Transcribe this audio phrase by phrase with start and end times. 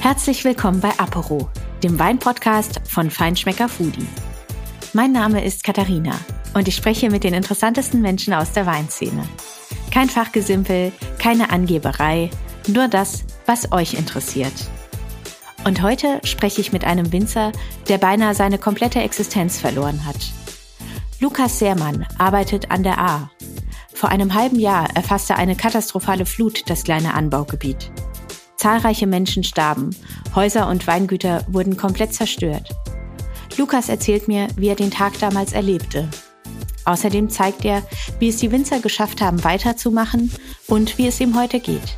[0.00, 1.50] Herzlich willkommen bei Apero,
[1.82, 4.06] dem Weinpodcast von Feinschmecker Foodie.
[4.94, 6.18] Mein Name ist Katharina
[6.54, 9.28] und ich spreche mit den interessantesten Menschen aus der Weinszene.
[9.90, 12.30] Kein Fachgesimpel, keine Angeberei,
[12.66, 14.54] nur das, was euch interessiert.
[15.66, 17.52] Und heute spreche ich mit einem Winzer,
[17.88, 20.32] der beinahe seine komplette Existenz verloren hat.
[21.20, 23.30] Lukas Sehrmann arbeitet an der A.
[23.92, 27.92] Vor einem halben Jahr erfasste eine katastrophale Flut das kleine Anbaugebiet.
[28.60, 29.88] Zahlreiche Menschen starben,
[30.34, 32.68] Häuser und Weingüter wurden komplett zerstört.
[33.56, 36.10] Lukas erzählt mir, wie er den Tag damals erlebte.
[36.84, 37.82] Außerdem zeigt er,
[38.18, 40.30] wie es die Winzer geschafft haben, weiterzumachen
[40.66, 41.96] und wie es ihm heute geht.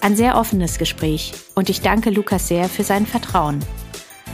[0.00, 3.58] Ein sehr offenes Gespräch und ich danke Lukas sehr für sein Vertrauen.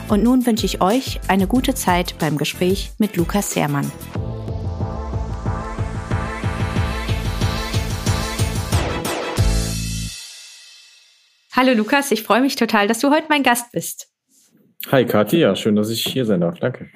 [0.08, 3.90] Und nun wünsche ich euch eine gute Zeit beim Gespräch mit Lukas Sermann.
[11.56, 14.08] Hallo Lukas, ich freue mich total, dass du heute mein Gast bist.
[14.90, 16.58] Hi Kathi, ja, schön, dass ich hier sein darf.
[16.58, 16.90] Danke.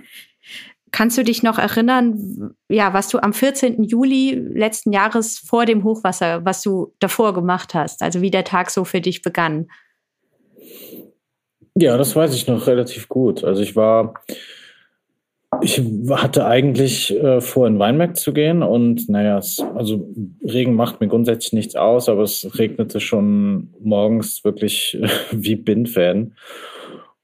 [0.91, 3.84] Kannst du dich noch erinnern, ja, was du am 14.
[3.84, 8.70] Juli letzten Jahres vor dem Hochwasser, was du davor gemacht hast, also wie der Tag
[8.70, 9.69] so für dich begann?
[11.77, 13.45] Ja, das weiß ich noch relativ gut.
[13.45, 14.15] Also ich war,
[15.63, 20.09] ich hatte eigentlich äh, vor, in Weinberg zu gehen und naja, es, also
[20.45, 24.99] Regen macht mir grundsätzlich nichts aus, aber es regnete schon morgens wirklich
[25.33, 26.35] wie Bindfäden.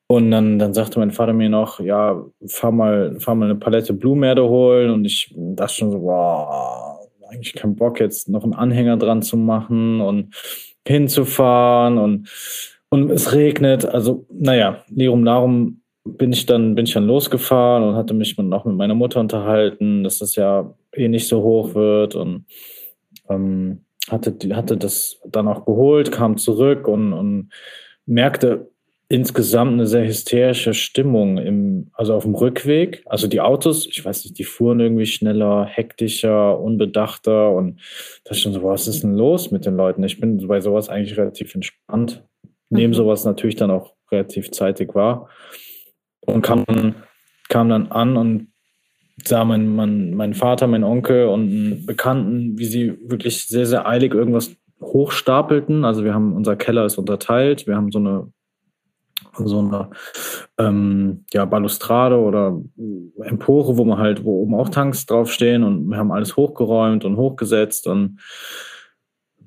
[0.07, 3.95] Und dann, dann sagte mein Vater mir noch, ja, fahr mal, fahr mal eine Palette
[3.95, 4.91] Blumenerde holen.
[4.91, 9.37] Und ich dachte schon so, wow, eigentlich keinen Bock jetzt noch einen Anhänger dran zu
[9.37, 10.35] machen und
[10.87, 12.29] hinzufahren und,
[12.91, 13.87] und es regnet.
[13.87, 18.65] Also, naja, Lirum Larum bin ich dann, bin ich dann losgefahren und hatte mich noch
[18.65, 22.45] mit meiner Mutter unterhalten, dass das ja eh nicht so hoch wird und
[23.29, 27.51] ähm, hatte, hatte das dann auch geholt, kam zurück und, und
[28.05, 28.71] merkte,
[29.09, 33.03] insgesamt eine sehr hysterische Stimmung im, also auf dem Rückweg.
[33.07, 37.81] Also die Autos, ich weiß nicht, die fuhren irgendwie schneller, hektischer, unbedachter und
[38.29, 40.03] ist schon so, was ist denn los mit den Leuten?
[40.05, 42.25] Ich bin bei sowas eigentlich relativ entspannt.
[42.71, 45.29] Neben sowas natürlich dann auch relativ zeitig war
[46.27, 46.95] und kam,
[47.49, 48.49] kam dann an und
[49.25, 53.87] sah mein, mein, mein Vater, mein Onkel und einen Bekannten, wie sie wirklich sehr, sehr
[53.87, 55.85] eilig irgendwas hochstapelten.
[55.85, 57.67] Also wir haben, unser Keller ist unterteilt.
[57.67, 58.33] Wir haben so eine
[59.37, 59.91] so eine
[60.59, 62.61] ähm, ja, Balustrade oder
[63.23, 67.17] Empore, wo man halt, wo oben auch Tanks draufstehen und wir haben alles hochgeräumt und
[67.17, 68.21] hochgesetzt und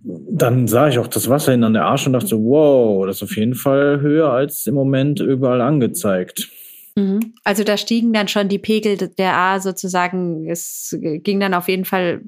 [0.04, 3.38] dann sah ich auch das Wasser hinter der Arsch und dachte wow, das ist auf
[3.38, 6.50] jeden Fall höher als im Moment überall angezeigt.
[6.98, 7.36] Mhm.
[7.44, 11.86] Also da stiegen dann schon die Pegel der A sozusagen, es ging dann auf jeden
[11.86, 12.22] Fall,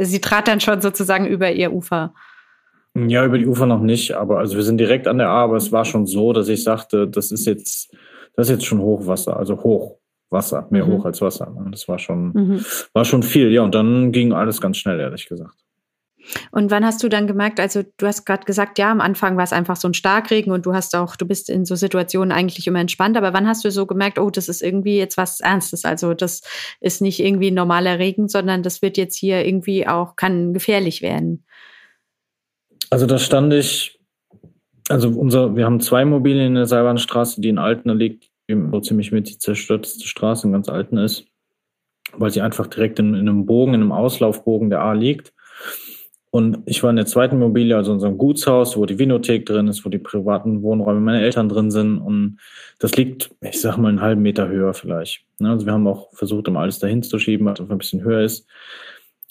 [0.00, 2.14] sie trat dann schon sozusagen über ihr Ufer.
[2.94, 5.56] Ja, über die Ufer noch nicht, aber also wir sind direkt an der A, aber
[5.56, 7.94] es war schon so, dass ich sagte, das ist jetzt,
[8.36, 10.92] das ist jetzt schon Hochwasser, also Hochwasser, mehr mhm.
[10.92, 11.54] hoch als Wasser.
[11.70, 12.64] Das war schon, mhm.
[12.94, 15.58] war schon viel, ja, und dann ging alles ganz schnell, ehrlich gesagt.
[16.50, 19.44] Und wann hast du dann gemerkt, also du hast gerade gesagt, ja, am Anfang war
[19.44, 22.66] es einfach so ein Starkregen und du hast auch, du bist in so Situationen eigentlich
[22.66, 25.84] immer entspannt, aber wann hast du so gemerkt, oh, das ist irgendwie jetzt was Ernstes?
[25.84, 26.42] Also das
[26.80, 31.02] ist nicht irgendwie ein normaler Regen, sondern das wird jetzt hier irgendwie auch, kann gefährlich
[31.02, 31.44] werden.
[32.90, 33.98] Also da stand ich,
[34.88, 39.12] also unser, wir haben zwei Immobilien in der Seilbahnstraße, die in Altena liegt, so ziemlich
[39.12, 41.26] mit die zerstörteste Straße in ganz Alten ist,
[42.12, 45.32] weil sie einfach direkt in, in, einem Bogen, in einem Auslaufbogen der A liegt.
[46.30, 49.66] Und ich war in der zweiten Immobilie, also in unserem Gutshaus, wo die Vinothek drin
[49.66, 51.98] ist, wo die privaten Wohnräume meiner Eltern drin sind.
[51.98, 52.38] Und
[52.78, 55.24] das liegt, ich sag mal, einen halben Meter höher vielleicht.
[55.40, 58.20] Ne, also wir haben auch versucht, immer alles dahin zu schieben, was ein bisschen höher
[58.20, 58.46] ist.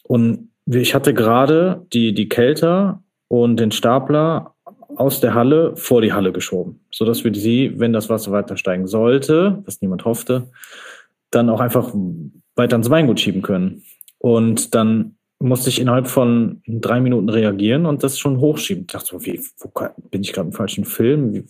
[0.03, 2.99] Und ich hatte gerade die, die Kälte
[3.29, 4.55] und den Stapler
[4.95, 8.87] aus der Halle vor die Halle geschoben, sodass wir sie, wenn das Wasser weiter steigen
[8.87, 10.49] sollte, was niemand hoffte,
[11.31, 11.93] dann auch einfach
[12.55, 13.83] weiter ins Weingut schieben können.
[14.17, 18.83] Und dann musste ich innerhalb von drei Minuten reagieren und das schon hochschieben.
[18.83, 19.72] Ich dachte so, wie, wo
[20.09, 21.34] bin ich gerade im falschen Film?
[21.34, 21.46] Wie,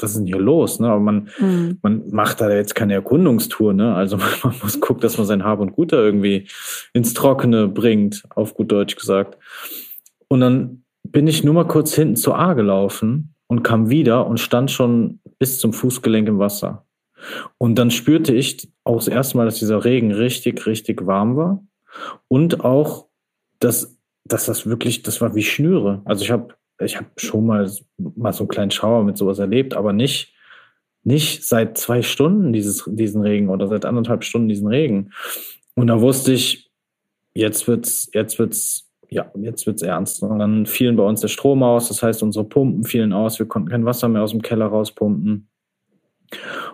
[0.00, 0.80] was ist denn hier los?
[0.80, 0.88] Ne?
[0.88, 1.78] Aber man, mhm.
[1.82, 3.72] man macht da jetzt keine Erkundungstour.
[3.72, 3.94] Ne?
[3.94, 6.46] Also man, man muss gucken, dass man sein Hab und Gut da irgendwie
[6.92, 9.38] ins Trockene bringt, auf gut Deutsch gesagt.
[10.28, 14.40] Und dann bin ich nur mal kurz hinten zur A gelaufen und kam wieder und
[14.40, 16.86] stand schon bis zum Fußgelenk im Wasser.
[17.58, 21.62] Und dann spürte ich auch das erste Mal, dass dieser Regen richtig, richtig warm war.
[22.28, 23.06] Und auch,
[23.64, 26.02] dass, dass das wirklich, das war wie Schnüre.
[26.04, 29.74] Also ich habe ich hab schon mal, mal so einen kleinen Schauer mit sowas erlebt,
[29.74, 30.34] aber nicht,
[31.04, 35.12] nicht seit zwei Stunden dieses, diesen Regen oder seit anderthalb Stunden diesen Regen.
[35.74, 36.70] Und da wusste ich,
[37.34, 40.22] jetzt wird's, jetzt wird's ja, jetzt wird's ernst.
[40.22, 43.46] Und dann fielen bei uns der Strom aus, das heißt, unsere Pumpen fielen aus, wir
[43.46, 45.48] konnten kein Wasser mehr aus dem Keller rauspumpen.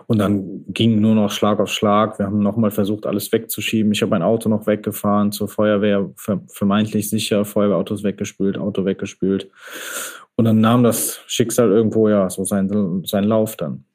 [0.07, 2.19] Und dann ging nur noch Schlag auf Schlag.
[2.19, 3.91] Wir haben nochmal versucht, alles wegzuschieben.
[3.91, 6.09] Ich habe mein Auto noch weggefahren zur Feuerwehr,
[6.47, 9.49] vermeintlich sicher, Feuerwehrautos weggespült, Auto weggespült.
[10.35, 13.85] Und dann nahm das Schicksal irgendwo ja so seinen, seinen Lauf dann.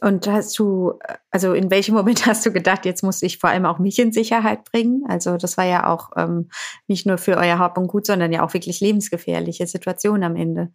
[0.00, 0.98] Und hast du,
[1.30, 4.12] also in welchem Moment hast du gedacht, jetzt muss ich vor allem auch mich in
[4.12, 5.04] Sicherheit bringen?
[5.08, 6.50] Also das war ja auch ähm,
[6.88, 10.72] nicht nur für euer Haupt und Gut, sondern ja auch wirklich lebensgefährliche Situation am Ende.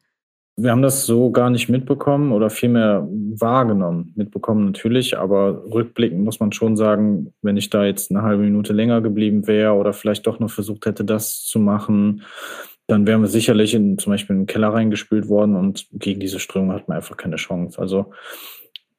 [0.62, 4.12] Wir haben das so gar nicht mitbekommen oder vielmehr wahrgenommen.
[4.16, 8.74] Mitbekommen natürlich, aber rückblickend muss man schon sagen, wenn ich da jetzt eine halbe Minute
[8.74, 12.24] länger geblieben wäre oder vielleicht doch noch versucht hätte, das zu machen,
[12.88, 16.40] dann wären wir sicherlich in zum Beispiel in den Keller reingespült worden und gegen diese
[16.40, 17.80] Strömung hat man einfach keine Chance.
[17.80, 18.12] Also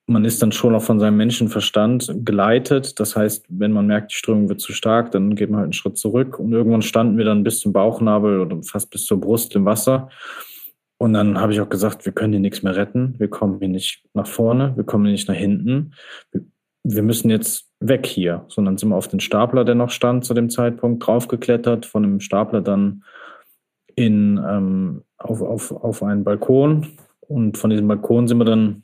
[0.06, 2.98] man ist dann schon auch von seinem Menschenverstand geleitet.
[2.98, 5.72] Das heißt, wenn man merkt, die Strömung wird zu stark, dann geht man halt einen
[5.72, 6.38] Schritt zurück.
[6.38, 10.08] Und irgendwann standen wir dann bis zum Bauchnabel oder fast bis zur Brust im Wasser.
[11.00, 13.14] Und dann habe ich auch gesagt, wir können hier nichts mehr retten.
[13.16, 15.94] Wir kommen hier nicht nach vorne, wir kommen hier nicht nach hinten.
[16.82, 18.44] Wir, müssen jetzt weg hier.
[18.48, 22.20] Sondern sind wir auf den Stapler, der noch stand zu dem Zeitpunkt, draufgeklettert, von dem
[22.20, 23.02] Stapler dann
[23.96, 26.98] in, ähm, auf, auf, auf einen Balkon.
[27.20, 28.82] Und von diesem Balkon sind wir dann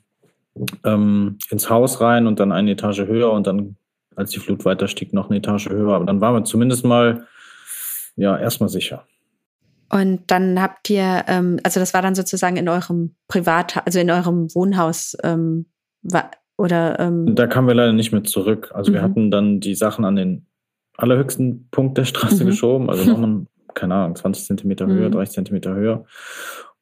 [0.85, 3.75] ähm, ins Haus rein und dann eine Etage höher und dann,
[4.15, 5.93] als die Flut weiter stieg, noch eine Etage höher.
[5.93, 7.27] Aber dann waren wir zumindest mal,
[8.15, 9.05] ja, erstmal sicher.
[9.89, 14.11] Und dann habt ihr, ähm, also das war dann sozusagen in eurem Privat, also in
[14.11, 15.67] eurem Wohnhaus ähm,
[16.01, 16.99] war, oder?
[16.99, 18.71] Ähm da kamen wir leider nicht mehr zurück.
[18.73, 18.95] Also mhm.
[18.95, 20.47] wir hatten dann die Sachen an den
[20.97, 22.47] allerhöchsten Punkt der Straße mhm.
[22.47, 25.13] geschoben, also nochmal, keine Ahnung, 20 Zentimeter höher, mhm.
[25.13, 26.05] 30 Zentimeter höher.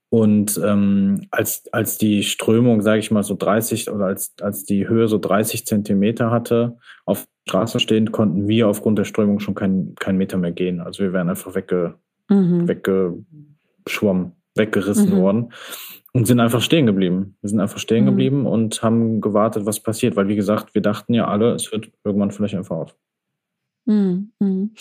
[0.09, 4.87] Und ähm, als, als die Strömung, sage ich mal, so 30 oder als, als die
[4.87, 9.55] Höhe so 30 Zentimeter hatte, auf der Straße stehend, konnten wir aufgrund der Strömung schon
[9.55, 10.79] keinen kein Meter mehr gehen.
[10.79, 11.95] Also wir wären einfach wegge,
[12.29, 12.67] mhm.
[12.67, 15.17] weggeschwommen, weggerissen mhm.
[15.17, 15.53] worden
[16.13, 17.37] und sind einfach stehen geblieben.
[17.41, 18.09] Wir sind einfach stehen mhm.
[18.09, 20.15] geblieben und haben gewartet, was passiert.
[20.15, 22.95] Weil, wie gesagt, wir dachten ja alle, es hört irgendwann vielleicht einfach auf.
[23.85, 24.31] Mhm.
[24.39, 24.73] mhm.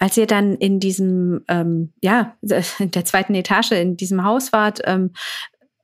[0.00, 2.36] Als ihr dann in diesem, ähm, ja,
[2.78, 5.10] in der zweiten Etage in diesem Haus wart, ähm,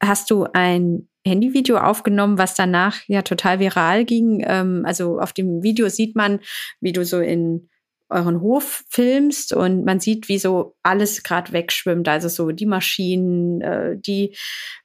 [0.01, 4.45] hast du ein Handyvideo aufgenommen, was danach ja total viral ging.
[4.47, 6.41] Ähm, also auf dem Video sieht man,
[6.81, 7.69] wie du so in
[8.09, 12.09] euren Hof filmst und man sieht, wie so alles gerade wegschwimmt.
[12.09, 14.37] Also so die Maschinen, äh, die,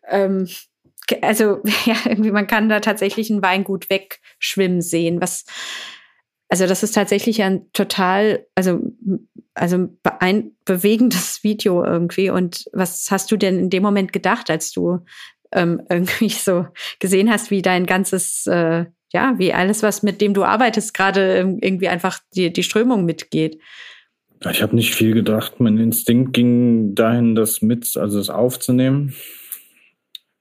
[0.07, 0.47] ähm,
[1.21, 5.21] also ja, irgendwie, man kann da tatsächlich ein Weingut wegschwimmen sehen.
[5.21, 5.45] Was,
[6.49, 8.81] also das ist tatsächlich ein total, also,
[9.53, 9.89] also
[10.19, 12.29] ein bewegendes Video irgendwie.
[12.29, 14.99] Und was hast du denn in dem Moment gedacht, als du
[15.51, 16.67] ähm, irgendwie so
[16.99, 21.57] gesehen hast, wie dein ganzes äh, ja, wie alles, was mit dem du arbeitest, gerade
[21.61, 23.59] irgendwie einfach die, die Strömung mitgeht.
[24.49, 25.59] Ich habe nicht viel gedacht.
[25.59, 29.13] Mein Instinkt ging dahin, das mit, also das aufzunehmen.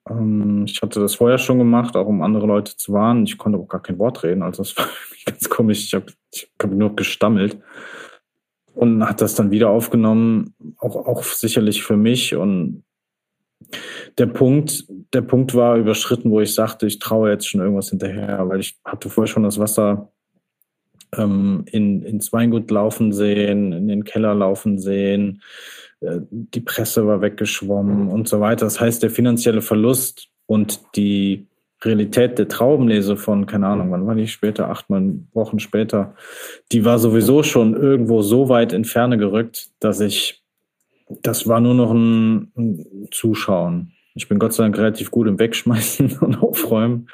[0.08, 3.24] Ähm, ich hatte das vorher schon gemacht, auch um andere Leute zu warnen.
[3.24, 4.88] Ich konnte auch gar kein Wort reden, also das war
[5.26, 5.84] ganz komisch.
[5.84, 6.06] Ich habe
[6.62, 7.58] hab nur gestammelt
[8.74, 12.36] und hat das dann wieder aufgenommen, auch, auch sicherlich für mich.
[12.36, 12.84] Und
[14.18, 18.48] der Punkt, der Punkt war überschritten, wo ich sagte, ich traue jetzt schon irgendwas hinterher,
[18.48, 20.10] weil ich hatte vorher schon das Wasser
[21.16, 25.42] ähm, in, ins Weingut laufen sehen, in den Keller laufen sehen,
[26.00, 28.66] äh, die Presse war weggeschwommen und so weiter.
[28.66, 31.46] Das heißt, der finanzielle Verlust und die
[31.82, 36.14] Realität der Traubenlese von, keine Ahnung, wann war die später, acht, neun Wochen später,
[36.72, 40.37] die war sowieso schon irgendwo so weit in Ferne gerückt, dass ich,
[41.22, 43.92] das war nur noch ein, ein Zuschauen.
[44.14, 47.08] Ich bin Gott sei Dank relativ gut im Wegschmeißen und Aufräumen.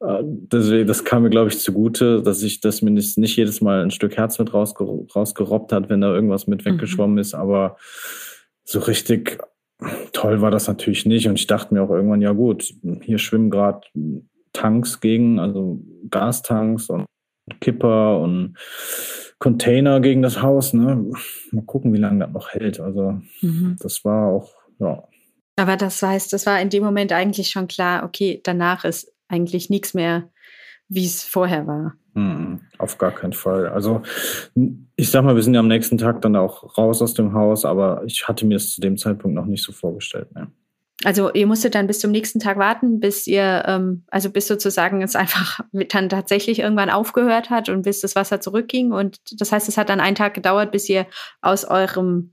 [0.00, 3.82] Äh, deswegen, das kam mir, glaube ich, zugute, dass ich das mindestens nicht jedes Mal
[3.82, 6.72] ein Stück Herz mit rausger rausgerobbt hat, wenn da irgendwas mit mhm.
[6.72, 7.34] weggeschwommen ist.
[7.34, 7.76] Aber
[8.64, 9.38] so richtig
[10.12, 11.28] toll war das natürlich nicht.
[11.28, 13.82] Und ich dachte mir auch irgendwann, ja gut, hier schwimmen gerade
[14.52, 17.06] Tanks gegen, also Gastanks und
[17.60, 18.56] Kipper und
[19.44, 20.72] Container gegen das Haus.
[20.72, 21.10] Ne?
[21.52, 22.80] Mal gucken, wie lange das noch hält.
[22.80, 23.76] Also mhm.
[23.78, 25.04] das war auch, ja,
[25.56, 29.70] aber das heißt, das war in dem Moment eigentlich schon klar, okay, danach ist eigentlich
[29.70, 30.28] nichts mehr,
[30.88, 31.94] wie es vorher war.
[32.14, 33.68] Hm, auf gar keinen Fall.
[33.68, 34.02] Also
[34.96, 37.64] ich sag mal, wir sind ja am nächsten Tag dann auch raus aus dem Haus,
[37.64, 40.32] aber ich hatte mir es zu dem Zeitpunkt noch nicht so vorgestellt.
[40.34, 40.50] Ne?
[41.02, 45.02] Also ihr musstet dann bis zum nächsten Tag warten, bis ihr, ähm, also bis sozusagen
[45.02, 45.60] es einfach
[45.90, 48.92] dann tatsächlich irgendwann aufgehört hat und bis das Wasser zurückging.
[48.92, 51.06] Und das heißt, es hat dann einen Tag gedauert, bis ihr
[51.40, 52.30] aus eurem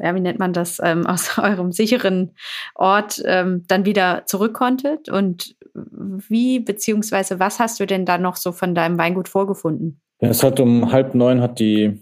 [0.00, 2.34] ja, wie nennt man das, ähm, aus eurem sicheren
[2.74, 5.08] Ort ähm, dann wieder zurück konntet?
[5.08, 10.00] Und wie beziehungsweise was hast du denn da noch so von deinem Weingut vorgefunden?
[10.20, 12.00] Ja, es hat um halb neun hat die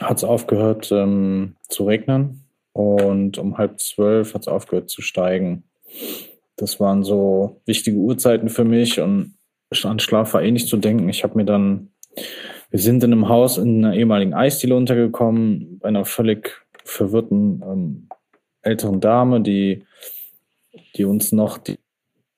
[0.00, 2.47] hat es aufgehört ähm, zu regnen
[2.78, 5.64] und um halb zwölf hat es aufgehört zu steigen.
[6.54, 9.34] Das waren so wichtige Uhrzeiten für mich und
[9.82, 11.08] an Schlaf war eh nicht zu denken.
[11.08, 11.90] Ich habe mir dann,
[12.70, 18.08] wir sind in einem Haus in einer ehemaligen Eisdiele untergekommen, bei einer völlig verwirrten ähm,
[18.62, 19.84] älteren Dame, die,
[20.94, 21.78] die uns noch die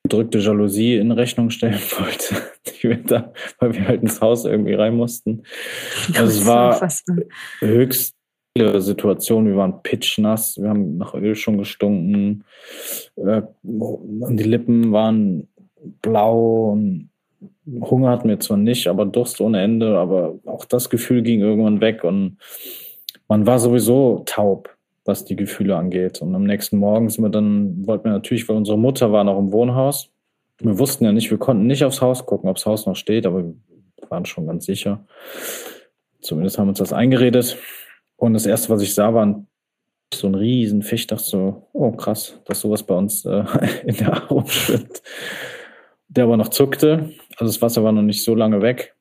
[0.04, 4.74] gedrückte Jalousie in Rechnung stellen wollte, die wir da, weil wir halt ins Haus irgendwie
[4.74, 5.42] rein mussten.
[6.14, 6.88] Also es war
[7.58, 8.14] höchst
[8.58, 9.46] Situation.
[9.46, 12.44] Wir waren pitchnass, wir haben nach Öl schon gestunken,
[13.16, 15.48] äh, die Lippen waren
[16.02, 17.10] blau und
[17.80, 21.80] Hunger hatten wir zwar nicht, aber Durst ohne Ende, aber auch das Gefühl ging irgendwann
[21.80, 22.38] weg und
[23.28, 26.20] man war sowieso taub, was die Gefühle angeht.
[26.20, 29.38] Und am nächsten Morgen sind wir dann, wollten wir natürlich, weil unsere Mutter war noch
[29.38, 30.10] im Wohnhaus.
[30.58, 33.26] Wir wussten ja nicht, wir konnten nicht aufs Haus gucken, ob das Haus noch steht,
[33.26, 33.54] aber wir
[34.08, 35.04] waren schon ganz sicher.
[36.20, 37.56] Zumindest haben wir uns das eingeredet.
[38.20, 39.46] Und das erste, was ich sah, war
[40.12, 41.06] so ein riesen Fisch.
[41.06, 43.44] Dachte so, oh krass, dass sowas bei uns äh,
[43.86, 45.02] in der Aare schwimmt.
[46.08, 47.14] Der aber noch zuckte.
[47.38, 48.94] Also das Wasser war noch nicht so lange weg.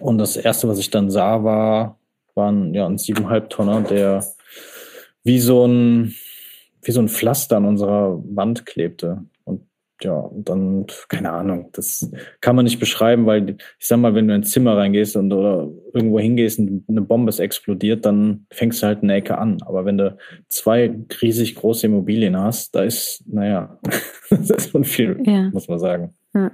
[0.00, 2.00] Und das erste, was ich dann sah, war,
[2.34, 4.24] waren ja ein siebeneinhalb Tonner, der
[5.22, 6.16] wie so ein,
[6.82, 9.24] wie so ein Pflaster an unserer Wand klebte
[10.04, 14.28] ja, und dann, keine Ahnung, das kann man nicht beschreiben, weil ich sag mal, wenn
[14.28, 18.46] du in ein Zimmer reingehst und oder irgendwo hingehst und eine Bombe ist explodiert, dann
[18.50, 19.62] fängst du halt eine Ecke an.
[19.62, 20.16] Aber wenn du
[20.48, 23.78] zwei riesig große Immobilien hast, da ist, naja,
[24.30, 25.50] das ist schon viel, ja.
[25.50, 26.14] muss man sagen.
[26.34, 26.52] Ja.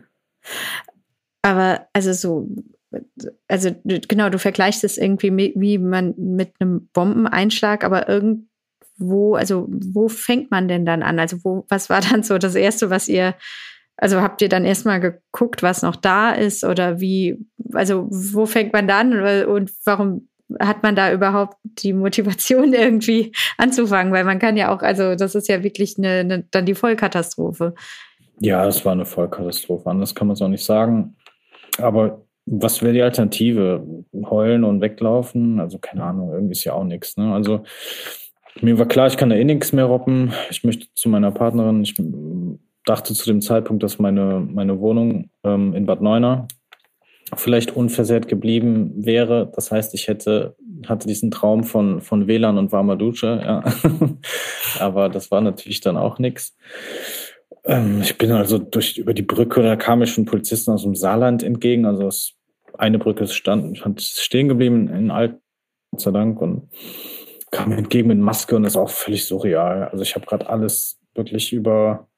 [1.42, 2.48] Aber also so,
[3.48, 8.49] also genau, du vergleichst es irgendwie wie man mit einem Bombeneinschlag, aber irgendwie
[9.00, 11.18] wo, also wo fängt man denn dann an?
[11.18, 13.34] Also wo, was war dann so das Erste, was ihr,
[13.96, 17.38] also habt ihr dann erstmal geguckt, was noch da ist oder wie,
[17.72, 20.28] also wo fängt man dann und warum
[20.58, 24.12] hat man da überhaupt die Motivation irgendwie anzufangen?
[24.12, 27.74] Weil man kann ja auch, also das ist ja wirklich eine, eine dann die Vollkatastrophe.
[28.40, 31.16] Ja, es war eine Vollkatastrophe, anders kann man es auch nicht sagen.
[31.78, 33.86] Aber was wäre die Alternative?
[34.28, 35.60] Heulen und weglaufen?
[35.60, 37.16] Also keine Ahnung, irgendwie ist ja auch nichts.
[37.16, 37.32] Ne?
[37.32, 37.64] Also
[38.60, 40.32] mir war klar, ich kann da eh nichts mehr robben.
[40.50, 41.82] Ich möchte zu meiner Partnerin.
[41.82, 41.94] Ich
[42.84, 46.48] dachte zu dem Zeitpunkt, dass meine, meine Wohnung ähm, in Bad Neuner
[47.36, 49.50] vielleicht unversehrt geblieben wäre.
[49.54, 53.64] Das heißt, ich hätte, hatte diesen Traum von, von WLAN und warmer Dusche, ja.
[54.80, 56.56] Aber das war natürlich dann auch nichts.
[57.64, 60.96] Ähm, ich bin also durch, über die Brücke, da kamen mir schon Polizisten aus dem
[60.96, 61.86] Saarland entgegen.
[61.86, 62.34] Also es,
[62.76, 65.38] eine Brücke ist stand, stehen geblieben in Alt,
[65.92, 66.40] Gott sei Dank.
[66.40, 66.68] Und
[67.50, 69.88] kam mir entgegen mit Maske und ist auch völlig surreal.
[69.88, 72.08] Also ich habe gerade alles wirklich über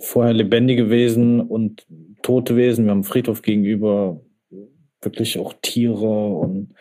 [0.00, 1.86] vorher lebendige Wesen und
[2.22, 2.84] tote Wesen.
[2.84, 4.20] Wir haben einen Friedhof gegenüber,
[5.00, 6.74] wirklich auch Tiere und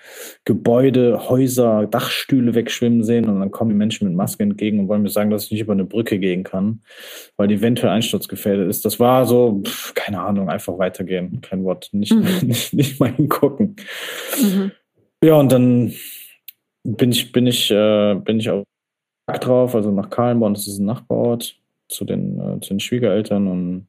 [0.43, 5.03] Gebäude, Häuser, Dachstühle wegschwimmen sehen und dann kommen die Menschen mit Maske entgegen und wollen
[5.03, 6.81] mir sagen, dass ich nicht über eine Brücke gehen kann,
[7.35, 8.85] weil die eventuell einsturzgefährdet ist.
[8.85, 12.25] Das war so, pff, keine Ahnung, einfach weitergehen, kein Wort, nicht, mhm.
[12.47, 13.75] nicht, nicht mal hingucken.
[14.41, 14.71] Mhm.
[15.23, 15.93] Ja, und dann
[16.95, 18.63] bin ich, bin ich, äh, bin ich auch
[19.27, 23.87] drauf, also nach Kahlenborn, das ist ein Nachbarort, zu den, äh, zu den Schwiegereltern und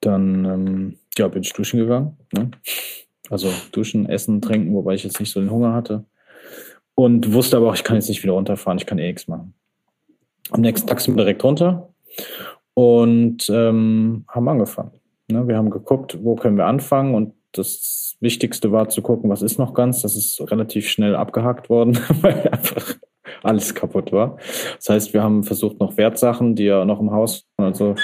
[0.00, 2.16] dann ähm, ja, bin ich duschen gegangen.
[2.32, 2.50] Ne?
[3.28, 6.04] Also duschen, essen, trinken, wobei ich jetzt nicht so den Hunger hatte.
[6.94, 9.54] Und wusste aber auch, ich kann jetzt nicht wieder runterfahren, ich kann eh nichts machen.
[10.50, 11.92] Am nächsten Tag sind wir direkt runter
[12.74, 14.92] und ähm, haben angefangen.
[15.30, 15.46] Ne?
[15.46, 19.58] Wir haben geguckt, wo können wir anfangen und das Wichtigste war zu gucken, was ist
[19.58, 20.02] noch ganz.
[20.02, 22.96] Das ist relativ schnell abgehakt worden, weil einfach
[23.42, 24.38] alles kaputt war.
[24.76, 27.94] Das heißt, wir haben versucht, noch Wertsachen, die ja noch im Haus, also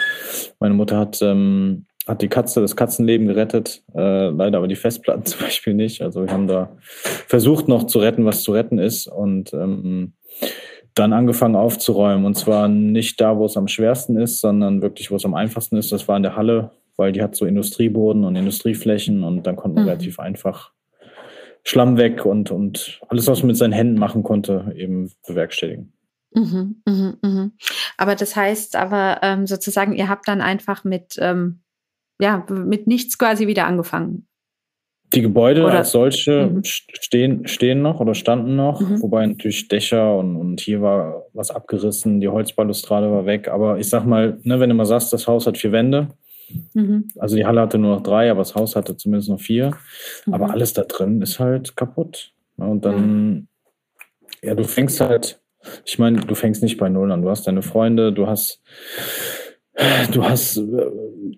[0.60, 5.24] meine Mutter hat, ähm, hat die Katze, das Katzenleben gerettet, äh, leider aber die Festplatten
[5.24, 6.02] zum Beispiel nicht.
[6.02, 10.14] Also wir haben da versucht noch zu retten, was zu retten ist und ähm,
[10.94, 12.26] dann angefangen aufzuräumen.
[12.26, 15.76] Und zwar nicht da, wo es am schwersten ist, sondern wirklich, wo es am einfachsten
[15.76, 15.90] ist.
[15.92, 19.74] Das war in der Halle weil die hat so Industrieboden und Industrieflächen und dann konnte
[19.74, 19.88] man mhm.
[19.90, 20.70] relativ einfach
[21.64, 25.92] Schlamm weg und, und alles, was man mit seinen Händen machen konnte, eben bewerkstelligen.
[26.32, 27.50] Mhm, mh, mh.
[27.96, 31.62] Aber das heißt aber ähm, sozusagen, ihr habt dann einfach mit, ähm,
[32.20, 34.28] ja, mit nichts quasi wieder angefangen.
[35.12, 35.78] Die Gebäude oder?
[35.78, 36.60] als solche mhm.
[36.62, 39.02] stehen, stehen noch oder standen noch, mhm.
[39.02, 43.48] wobei natürlich Dächer und, und hier war was abgerissen, die Holzbalustrade war weg.
[43.48, 46.08] Aber ich sag mal, ne, wenn du mal sagst, das Haus hat vier Wände,
[46.74, 47.08] Mhm.
[47.18, 49.76] Also die Halle hatte nur noch drei, aber das Haus hatte zumindest noch vier.
[50.26, 50.34] Mhm.
[50.34, 52.32] Aber alles da drin ist halt kaputt.
[52.56, 53.48] Und dann,
[54.42, 55.40] ja, du fängst halt,
[55.84, 57.22] ich meine, du fängst nicht bei Null an.
[57.22, 58.62] Du hast deine Freunde, du hast
[60.12, 60.62] du hast äh,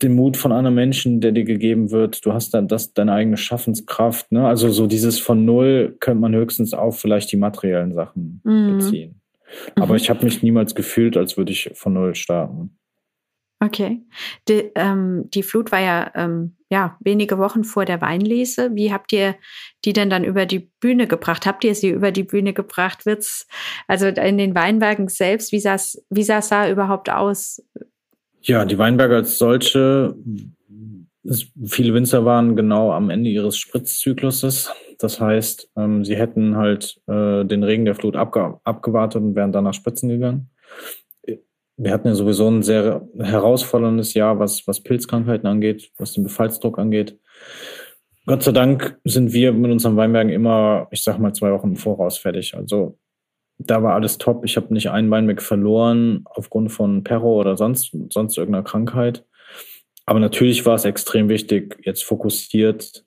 [0.03, 2.25] den Mut von anderen Menschen, der dir gegeben wird.
[2.27, 4.33] Du hast dann das, deine eigene Schaffenskraft.
[4.33, 4.47] Ne?
[4.47, 8.79] Also so dieses von Null könnte man höchstens auf vielleicht die materiellen Sachen mhm.
[8.79, 9.21] beziehen.
[9.77, 9.97] Aber mhm.
[9.97, 12.77] ich habe mich niemals gefühlt, als würde ich von Null starten.
[13.65, 14.03] Okay.
[14.49, 18.75] Die, ähm, die Flut war ja, ähm, ja wenige Wochen vor der Weinlese.
[18.75, 19.37] Wie habt ihr
[19.85, 21.47] die denn dann über die Bühne gebracht?
[21.47, 23.07] Habt ihr sie über die Bühne gebracht?
[23.07, 23.47] Wird's
[23.89, 25.53] also in den Weinbergen selbst?
[25.53, 25.77] Wie sah
[26.11, 27.63] wie sah's da überhaupt aus?
[28.43, 30.15] Ja, die Weinberge als solche,
[31.65, 34.71] viele Winzer waren genau am Ende ihres Spritzzykluses.
[34.99, 39.53] Das heißt, ähm, sie hätten halt äh, den Regen der Flut abge abgewartet und wären
[39.53, 40.51] dann nach Spritzen gegangen.
[41.77, 46.79] Wir hatten ja sowieso ein sehr herausforderndes Jahr, was, was Pilzkrankheiten angeht, was den Befallsdruck
[46.79, 47.19] angeht.
[48.27, 51.77] Gott sei Dank sind wir mit unseren Weinbergen immer, ich sag mal, zwei Wochen im
[51.77, 52.55] Voraus fertig.
[52.57, 52.99] Also
[53.59, 54.45] da war alles top.
[54.45, 59.25] Ich habe nicht einen Weinberg verloren aufgrund von Perro oder sonst, sonst irgendeiner Krankheit.
[60.07, 63.04] Aber natürlich war es extrem wichtig, jetzt fokussiert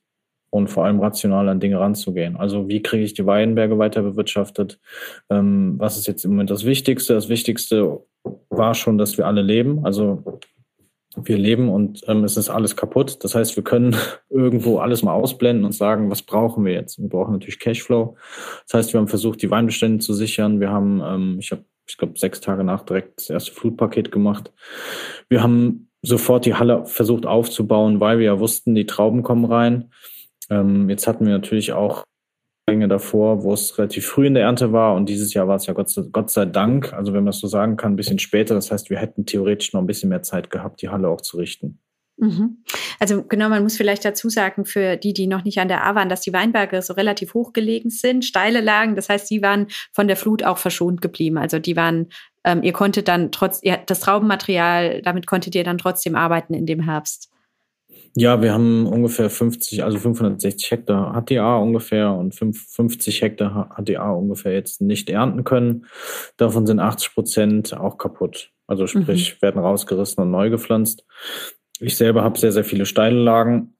[0.49, 2.35] und vor allem rational an Dinge ranzugehen.
[2.35, 4.79] Also wie kriege ich die Weinberge weiter bewirtschaftet?
[5.29, 7.13] Ähm, was ist jetzt im Moment das Wichtigste?
[7.13, 8.01] Das Wichtigste
[8.49, 9.85] war schon, dass wir alle leben.
[9.85, 10.23] Also
[11.15, 13.23] wir leben und ähm, es ist alles kaputt.
[13.23, 13.95] Das heißt, wir können
[14.29, 16.99] irgendwo alles mal ausblenden und sagen, was brauchen wir jetzt?
[16.99, 18.15] Wir brauchen natürlich Cashflow.
[18.67, 20.59] Das heißt, wir haben versucht, die Weinbestände zu sichern.
[20.59, 24.51] Wir haben, ähm, ich habe, ich glaube, sechs Tage nach direkt das erste Flutpaket gemacht.
[25.29, 29.91] Wir haben sofort die Halle versucht aufzubauen, weil wir ja wussten, die Trauben kommen rein.
[30.49, 32.03] Ähm, jetzt hatten wir natürlich auch
[32.69, 35.67] Dinge davor, wo es relativ früh in der Ernte war und dieses Jahr war es
[35.67, 38.55] ja Gott, Gott sei Dank, also wenn man das so sagen kann, ein bisschen später.
[38.55, 41.37] Das heißt, wir hätten theoretisch noch ein bisschen mehr Zeit gehabt, die Halle auch zu
[41.37, 41.79] richten.
[42.17, 42.63] Mhm.
[42.99, 45.93] Also genau, man muss vielleicht dazu sagen, für die, die noch nicht an der A
[45.95, 48.95] waren, dass die Weinberge so relativ hoch gelegen sind, steile Lagen.
[48.95, 51.37] Das heißt, die waren von der Flut auch verschont geblieben.
[51.37, 52.07] Also die waren,
[52.43, 56.65] ähm, ihr konntet dann trotz, ihr, das Traubenmaterial, damit konntet ihr dann trotzdem arbeiten in
[56.65, 57.31] dem Herbst.
[58.19, 64.53] Ja, wir haben ungefähr 50, also 560 Hektar HTA ungefähr und 50 Hektar HTA ungefähr
[64.53, 65.85] jetzt nicht ernten können.
[66.35, 68.49] Davon sind 80 Prozent auch kaputt.
[68.65, 69.41] Also sprich, mhm.
[69.43, 71.05] werden rausgerissen und neu gepflanzt.
[71.79, 73.75] Ich selber habe sehr, sehr viele steile Lagen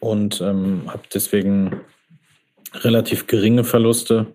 [0.00, 1.80] und ähm, habe deswegen
[2.74, 4.26] relativ geringe Verluste.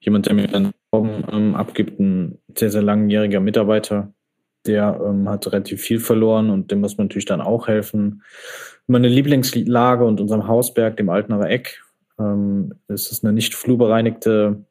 [0.00, 4.12] Jemand, der mir dann ähm, abgibt, ein sehr, sehr langjähriger Mitarbeiter,
[4.66, 8.22] der ähm, hat relativ viel verloren und dem muss man natürlich dann auch helfen
[8.86, 11.82] meine Lieblingslage und unserem Hausberg, dem Altnerer Eck.
[12.18, 14.64] Ähm, es ist eine nicht flurbereinigte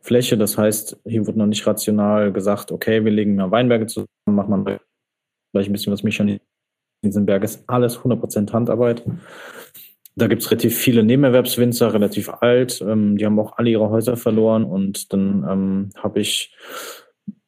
[0.00, 0.36] Fläche.
[0.38, 4.50] Das heißt, hier wurde noch nicht rational gesagt, okay, wir legen mehr Weinberge zusammen, machen
[4.50, 6.46] man vielleicht ein bisschen was Mechanismus.
[7.02, 9.02] In diesem Berg ist alles 100% Handarbeit.
[10.16, 12.82] Da gibt es relativ viele Nebenerwerbswinzer, relativ alt.
[12.82, 14.64] Ähm, die haben auch alle ihre Häuser verloren.
[14.64, 16.54] Und dann ähm, habe ich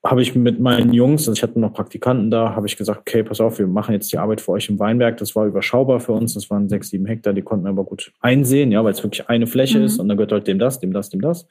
[0.05, 3.23] habe ich mit meinen Jungs, also ich hatte noch Praktikanten da, habe ich gesagt, okay,
[3.23, 5.17] pass auf, wir machen jetzt die Arbeit für euch im Weinberg.
[5.19, 8.12] Das war überschaubar für uns, das waren sechs, sieben Hektar, die konnten wir aber gut
[8.21, 9.85] einsehen, ja, weil es wirklich eine Fläche mhm.
[9.85, 11.47] ist und dann gehört halt dem das, dem das, dem das.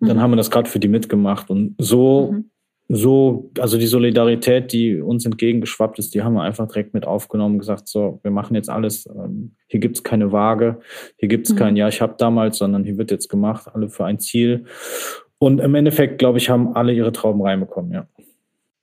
[0.00, 0.06] Mhm.
[0.06, 2.50] Dann haben wir das gerade für die mitgemacht und so, mhm.
[2.88, 7.58] so, also die Solidarität, die uns entgegengeschwappt ist, die haben wir einfach direkt mit aufgenommen,
[7.58, 10.80] gesagt, so, wir machen jetzt alles, ähm, hier gibt's keine Waage,
[11.16, 11.56] hier gibt's mhm.
[11.56, 14.66] kein, ja, ich habe damals, sondern hier wird jetzt gemacht, alle für ein Ziel.
[15.38, 18.06] Und im Endeffekt, glaube ich, haben alle ihre Trauben reinbekommen, ja.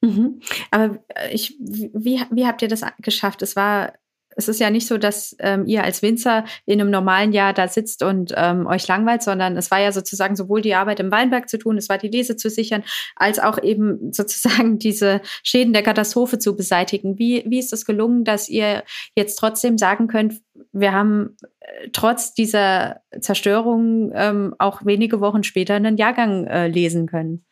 [0.02, 0.40] Mhm.
[0.72, 3.42] Aber äh, ich, wie, wie habt ihr das geschafft?
[3.42, 3.94] Es war
[4.36, 7.68] es ist ja nicht so, dass ähm, ihr als Winzer in einem normalen Jahr da
[7.68, 11.50] sitzt und ähm, euch langweilt, sondern es war ja sozusagen sowohl die Arbeit im Weinberg
[11.50, 12.84] zu tun, es war die Lese zu sichern,
[13.16, 17.18] als auch eben sozusagen diese Schäden der Katastrophe zu beseitigen.
[17.18, 18.84] Wie, wie ist es gelungen, dass ihr
[19.16, 20.42] jetzt trotzdem sagen könnt,
[20.76, 27.08] wir haben äh, trotz dieser Zerstörung ähm, auch wenige Wochen später einen Jahrgang äh, lesen
[27.08, 27.46] können?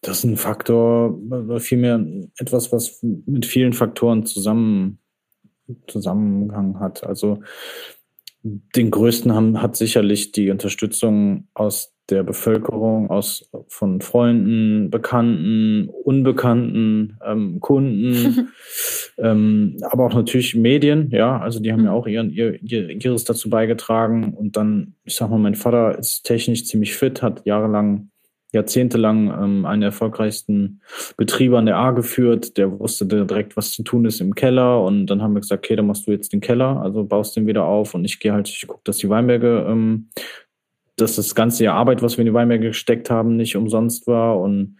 [0.00, 1.18] Das ist ein Faktor,
[1.60, 2.04] vielmehr
[2.36, 4.98] etwas, was mit vielen Faktoren zusammen
[5.86, 7.04] Zusammenhang hat.
[7.04, 7.42] Also
[8.42, 17.18] den größten haben, hat sicherlich die Unterstützung aus der Bevölkerung, aus von Freunden, Bekannten, Unbekannten,
[17.24, 18.48] ähm, Kunden,
[19.18, 21.86] ähm, aber auch natürlich Medien, ja, also die haben mhm.
[21.86, 24.34] ja auch ihren, ihr, ihres dazu beigetragen.
[24.34, 28.10] Und dann, ich sag mal, mein Vater ist technisch ziemlich fit, hat jahrelang
[28.54, 30.80] jahrzehntelang ähm, einen der erfolgreichsten
[31.16, 32.56] Betriebe an der A geführt.
[32.56, 34.82] Der wusste direkt, was zu tun ist im Keller.
[34.82, 37.46] Und dann haben wir gesagt, okay, dann machst du jetzt den Keller, also baust den
[37.46, 37.94] wieder auf.
[37.94, 40.08] Und ich gehe halt, ich gucke, dass die Weinberge, ähm,
[40.96, 44.40] dass das ganze Jahr Arbeit, was wir in die Weinberge gesteckt haben, nicht umsonst war.
[44.40, 44.76] Und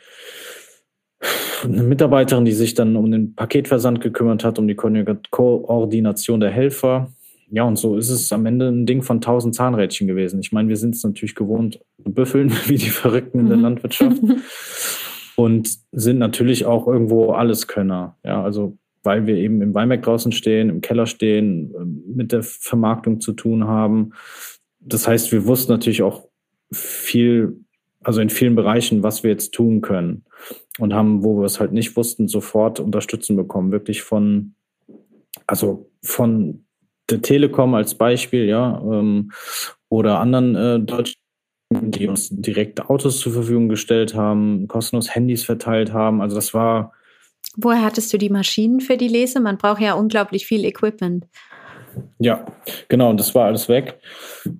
[1.64, 7.12] eine Mitarbeiterin, die sich dann um den Paketversand gekümmert hat, um die Koordination der Helfer
[7.50, 10.40] ja, und so ist es am Ende ein Ding von tausend Zahnrädchen gewesen.
[10.40, 13.62] Ich meine, wir sind es natürlich gewohnt, büffeln wie die Verrückten in der mhm.
[13.62, 14.20] Landwirtschaft.
[15.36, 18.16] und sind natürlich auch irgendwo Alleskönner.
[18.24, 23.20] Ja, also weil wir eben im Weinberg draußen stehen, im Keller stehen, mit der Vermarktung
[23.20, 24.14] zu tun haben.
[24.84, 26.28] Das heißt, wir wussten natürlich auch
[26.72, 27.64] viel,
[28.02, 30.24] also in vielen Bereichen, was wir jetzt tun können
[30.78, 34.54] und haben, wo wir es halt nicht wussten, sofort Unterstützung bekommen, wirklich von,
[35.46, 36.64] also von
[37.10, 39.30] der Telekom als Beispiel, ja, ähm,
[39.88, 41.16] oder anderen äh, deutschen,
[41.70, 46.20] die uns direkt Autos zur Verfügung gestellt haben, kostenlos Handys verteilt haben.
[46.20, 46.92] Also das war.
[47.56, 49.40] Woher hattest du die Maschinen für die Lese?
[49.40, 51.26] Man braucht ja unglaublich viel Equipment.
[52.18, 52.44] Ja,
[52.88, 53.98] genau, und das war alles weg.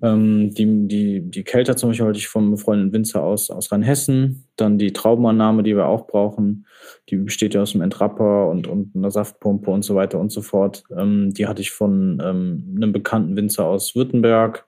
[0.01, 4.47] Ähm, die, die, die Kälter zum Beispiel hatte ich vom befreundeten Winzer aus, aus Rheinhessen.
[4.55, 6.65] Dann die Traubenannahme, die wir auch brauchen,
[7.09, 10.41] die besteht ja aus einem Entrapper und, und einer Saftpumpe und so weiter und so
[10.41, 10.83] fort.
[10.95, 14.65] Ähm, die hatte ich von ähm, einem bekannten Winzer aus Württemberg.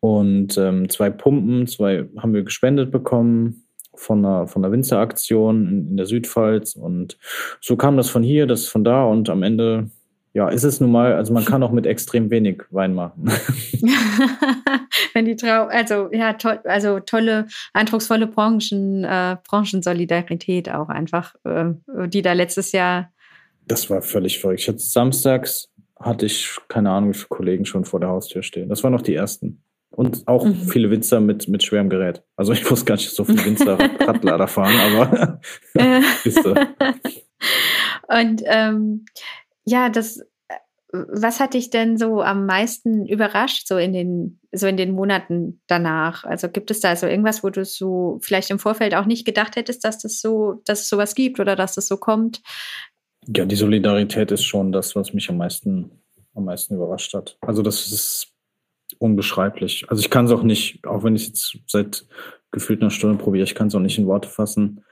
[0.00, 5.88] Und ähm, zwei Pumpen, zwei haben wir gespendet bekommen von einer, von einer Winzeraktion in,
[5.88, 6.74] in der Südpfalz.
[6.74, 7.18] Und
[7.60, 9.90] so kam das von hier, das von da und am Ende
[10.32, 13.24] ja, ist es nun mal, also man kann auch mit extrem wenig Wein machen.
[15.12, 21.72] Wenn die Trau, also ja, toll, also tolle, eindrucksvolle Branchen, äh, Branchensolidarität auch einfach, äh,
[22.06, 23.12] die da letztes Jahr.
[23.66, 24.60] Das war völlig verrückt.
[24.60, 25.68] Ich hatte samstags
[26.00, 28.68] hatte ich keine Ahnung, wie viele Kollegen schon vor der Haustür stehen.
[28.68, 29.62] Das waren noch die ersten.
[29.90, 30.54] Und auch mhm.
[30.54, 32.22] viele Winzer mit, mit schwerem Gerät.
[32.36, 35.40] Also ich wusste gar nicht, so viele Winzer Radlader fahren, aber
[36.24, 36.54] bist du.
[38.08, 39.04] Und ähm,
[39.70, 40.56] ja, das, äh,
[40.92, 45.62] was hat dich denn so am meisten überrascht, so in den, so in den Monaten
[45.66, 46.24] danach?
[46.24, 49.56] Also gibt es da so irgendwas, wo du so vielleicht im Vorfeld auch nicht gedacht
[49.56, 52.42] hättest, dass das so, dass es sowas gibt oder dass das so kommt?
[53.26, 55.90] Ja, die Solidarität ist schon das, was mich am meisten,
[56.34, 57.38] am meisten überrascht hat.
[57.42, 58.32] Also das ist
[58.98, 59.86] unbeschreiblich.
[59.88, 62.06] Also ich kann es auch nicht, auch wenn ich es jetzt seit
[62.50, 64.84] gefühlt einer Stunde probiere, ich kann es auch nicht in Worte fassen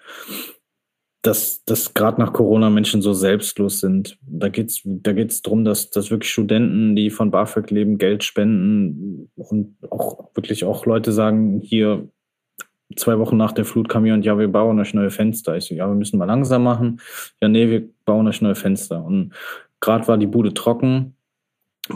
[1.28, 4.18] dass, dass gerade nach Corona Menschen so selbstlos sind.
[4.22, 8.24] Da geht es da geht's darum, dass, dass wirklich Studenten, die von BAföG leben, Geld
[8.24, 12.08] spenden und auch wirklich auch Leute sagen, hier
[12.96, 15.54] zwei Wochen nach der Flut kam jemand, ja, wir bauen euch neue Fenster.
[15.54, 16.98] Ich so, ja, wir müssen mal langsam machen.
[17.42, 19.04] Ja, nee, wir bauen euch neue Fenster.
[19.04, 19.34] Und
[19.80, 21.14] gerade war die Bude trocken,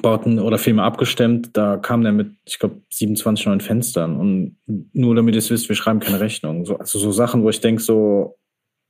[0.03, 4.19] bauten oder vielmehr abgestemmt, da kam der mit, ich glaube, 27 neuen Fenstern.
[4.19, 4.57] Und
[4.93, 6.67] nur damit ihr es wisst, wir schreiben keine Rechnung.
[6.67, 8.37] So, also so Sachen, wo ich denke, so,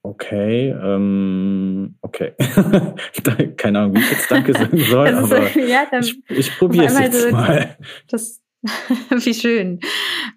[0.04, 2.34] Okay, ähm, okay.
[3.56, 6.98] Keine Ahnung, wie ich jetzt Danke sagen soll, also, aber ja, ich, ich probiere es
[6.98, 7.76] jetzt so mal.
[8.08, 8.42] Das,
[9.10, 9.78] wie schön.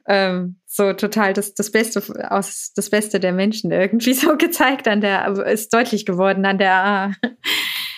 [0.07, 5.01] Ähm, so total das, das Beste aus das Beste der Menschen irgendwie so gezeigt an
[5.01, 7.11] der, ist deutlich geworden an der A.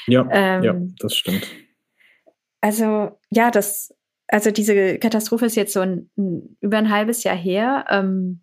[0.07, 1.47] Ja, ähm, ja, das stimmt.
[2.61, 3.93] Also, ja, das,
[4.27, 6.09] also diese Katastrophe ist jetzt so ein,
[6.61, 7.85] über ein halbes Jahr her.
[7.89, 8.41] Ähm,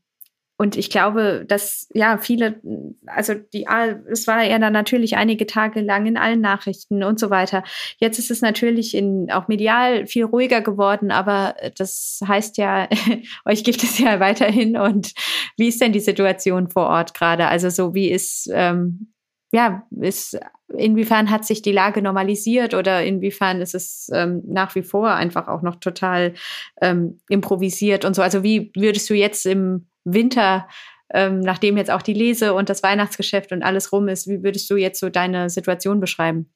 [0.57, 2.61] und ich glaube, dass ja viele,
[3.07, 3.67] also die,
[4.09, 7.65] es war ja dann natürlich einige Tage lang in allen Nachrichten und so weiter.
[7.99, 12.89] Jetzt ist es natürlich in, auch medial viel ruhiger geworden, aber das heißt ja,
[13.45, 14.77] euch gibt es ja weiterhin.
[14.77, 15.13] Und
[15.57, 17.49] wie ist denn die Situation vor Ort gerade?
[17.49, 19.13] Also so wie ist, ähm,
[19.53, 20.39] ja, ist,
[20.73, 25.49] inwiefern hat sich die Lage normalisiert oder inwiefern ist es ähm, nach wie vor einfach
[25.49, 26.35] auch noch total
[26.81, 28.23] ähm, improvisiert und so?
[28.23, 30.69] Also wie würdest du jetzt im Winter,
[31.13, 34.71] ähm, nachdem jetzt auch die Lese und das Weihnachtsgeschäft und alles rum ist, wie würdest
[34.71, 36.51] du jetzt so deine Situation beschreiben?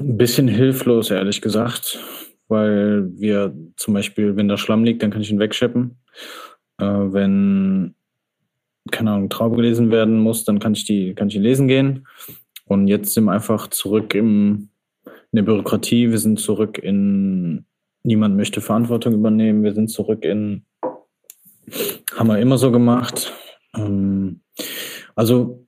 [0.00, 1.98] Ein bisschen hilflos, ehrlich gesagt,
[2.48, 5.98] weil wir zum Beispiel, wenn da Schlamm liegt, dann kann ich ihn wegscheppen.
[6.78, 7.94] Äh, wenn,
[8.90, 12.06] keine Ahnung, Traube gelesen werden muss, dann kann ich die, kann ich ihn lesen gehen.
[12.66, 14.68] Und jetzt sind wir einfach zurück im,
[15.04, 17.64] in der Bürokratie, wir sind zurück in,
[18.02, 20.64] niemand möchte Verantwortung übernehmen, wir sind zurück in
[22.16, 23.32] haben wir immer so gemacht.
[23.74, 24.40] Ähm,
[25.14, 25.66] also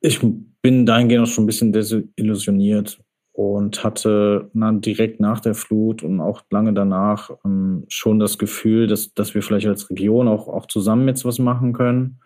[0.00, 0.20] ich
[0.62, 3.00] bin dahingehend auch schon ein bisschen desillusioniert
[3.32, 8.86] und hatte na, direkt nach der Flut und auch lange danach ähm, schon das Gefühl,
[8.86, 12.20] dass, dass wir vielleicht als Region auch, auch zusammen jetzt was machen können.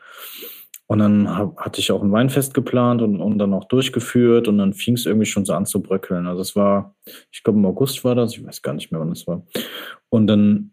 [0.88, 4.58] Und dann hab, hatte ich auch ein Weinfest geplant und, und dann auch durchgeführt und
[4.58, 6.26] dann fing es irgendwie schon so an zu bröckeln.
[6.26, 6.94] Also es war,
[7.32, 9.44] ich glaube im August war das, ich weiß gar nicht mehr, wann das war.
[10.10, 10.72] Und dann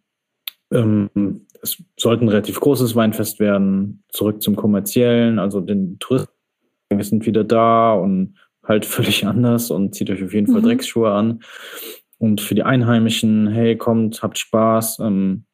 [0.72, 6.30] ähm, es sollte ein relativ großes Weinfest werden, zurück zum kommerziellen, also den Touristen,
[6.90, 10.66] wir sind wieder da und halt völlig anders und zieht euch auf jeden Fall mhm.
[10.66, 11.42] Drecksschuhe an.
[12.20, 15.00] Und für die Einheimischen, hey, kommt, habt Spaß.
[15.00, 15.46] Ähm,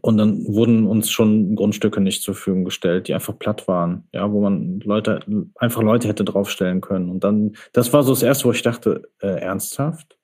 [0.00, 4.30] und dann wurden uns schon Grundstücke nicht zur Verfügung gestellt, die einfach platt waren, ja,
[4.32, 5.20] wo man Leute,
[5.56, 7.10] einfach Leute hätte draufstellen können.
[7.10, 10.18] Und dann, das war so das erste, wo ich dachte, äh, ernsthaft?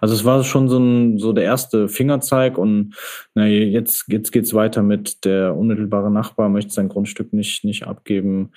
[0.00, 2.94] Also es war schon so, ein, so der erste Fingerzeig und
[3.34, 8.50] na, jetzt, jetzt geht's weiter mit der unmittelbare Nachbar möchte sein Grundstück nicht, nicht abgeben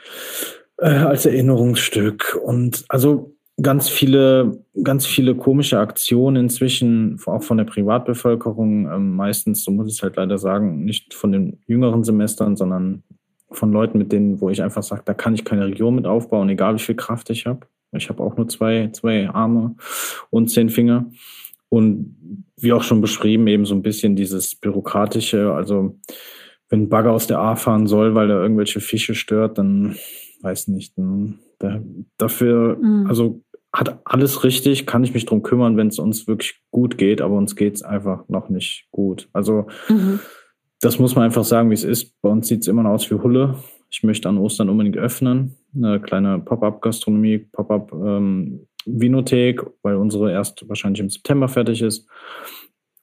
[0.77, 2.39] äh, als Erinnerungsstück.
[2.43, 9.63] Und also ganz viele, ganz viele komische Aktionen inzwischen, auch von der Privatbevölkerung, ähm, meistens,
[9.63, 13.03] so muss ich es halt leider sagen, nicht von den jüngeren Semestern, sondern
[13.51, 16.49] von Leuten, mit denen, wo ich einfach sage, da kann ich keine Region mit aufbauen,
[16.49, 17.67] egal wie viel Kraft ich habe.
[17.95, 19.75] Ich habe auch nur zwei, zwei Arme
[20.29, 21.09] und zehn Finger.
[21.69, 22.15] Und
[22.57, 25.53] wie auch schon beschrieben, eben so ein bisschen dieses Bürokratische.
[25.53, 25.99] Also,
[26.69, 29.95] wenn ein Bagger aus der A fahren soll, weil er irgendwelche Fische stört, dann
[30.41, 30.97] weiß nicht.
[30.97, 31.81] Dann, da,
[32.17, 33.07] dafür, mhm.
[33.07, 33.41] also
[33.75, 37.35] hat alles richtig, kann ich mich drum kümmern, wenn es uns wirklich gut geht, aber
[37.35, 39.27] uns geht es einfach noch nicht gut.
[39.33, 40.19] Also mhm.
[40.79, 42.19] das muss man einfach sagen, wie es ist.
[42.21, 43.55] Bei uns sieht es immer noch aus wie Hulle.
[43.91, 45.57] Ich möchte an Ostern unbedingt öffnen.
[45.75, 52.07] Eine kleine Pop-up-Gastronomie, Pop-up ähm, weil unsere erst wahrscheinlich im September fertig ist.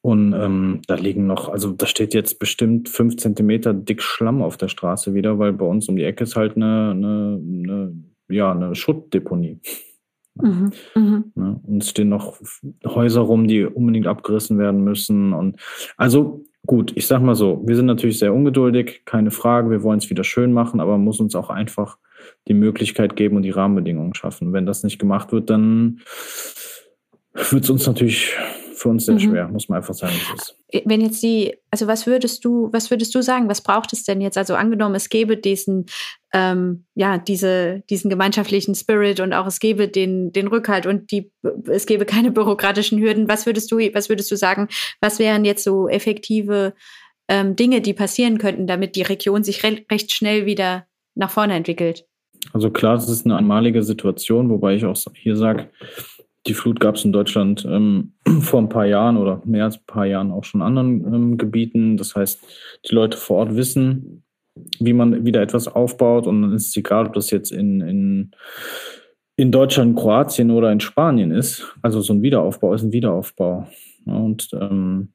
[0.00, 4.56] Und ähm, da liegen noch, also da steht jetzt bestimmt fünf Zentimeter dick Schlamm auf
[4.56, 7.94] der Straße wieder, weil bei uns um die Ecke ist halt eine, eine, eine
[8.28, 9.60] ja, eine Schuttdeponie.
[10.34, 11.24] Mhm, mh.
[11.36, 12.40] ja, und es stehen noch
[12.84, 15.32] Häuser rum, die unbedingt abgerissen werden müssen.
[15.34, 15.60] Und
[15.96, 19.98] also gut, ich sag mal so, wir sind natürlich sehr ungeduldig, keine Frage, wir wollen
[19.98, 21.98] es wieder schön machen, aber man muss uns auch einfach
[22.48, 24.52] die Möglichkeit geben und die Rahmenbedingungen schaffen.
[24.52, 26.00] Wenn das nicht gemacht wird, dann
[27.34, 28.36] wird es uns natürlich
[28.82, 29.20] für uns sehr mhm.
[29.20, 30.14] schwer, muss man einfach sagen.
[30.84, 34.20] Wenn jetzt die, also was würdest du, was würdest du sagen, was braucht es denn
[34.20, 34.36] jetzt?
[34.36, 35.86] Also angenommen, es gäbe diesen,
[36.32, 41.30] ähm, ja, diese, diesen gemeinschaftlichen Spirit und auch es gäbe den, den Rückhalt und die,
[41.70, 43.28] es gäbe keine bürokratischen Hürden.
[43.28, 44.68] Was würdest du, was würdest du sagen,
[45.00, 46.74] was wären jetzt so effektive
[47.28, 51.54] ähm, Dinge, die passieren könnten, damit die Region sich re recht schnell wieder nach vorne
[51.54, 52.04] entwickelt?
[52.52, 55.68] Also klar, das ist eine einmalige Situation, wobei ich auch hier sage,
[56.46, 59.86] die Flut gab es in Deutschland ähm, vor ein paar Jahren oder mehr als ein
[59.86, 61.96] paar Jahren auch schon in anderen ähm, Gebieten.
[61.96, 62.40] Das heißt,
[62.88, 64.24] die Leute vor Ort wissen,
[64.80, 68.30] wie man wieder etwas aufbaut und dann ist es egal, ob das jetzt in, in,
[69.36, 71.74] in Deutschland, Kroatien oder in Spanien ist.
[71.80, 73.66] Also so ein Wiederaufbau ist ein Wiederaufbau.
[74.04, 75.12] Und ähm,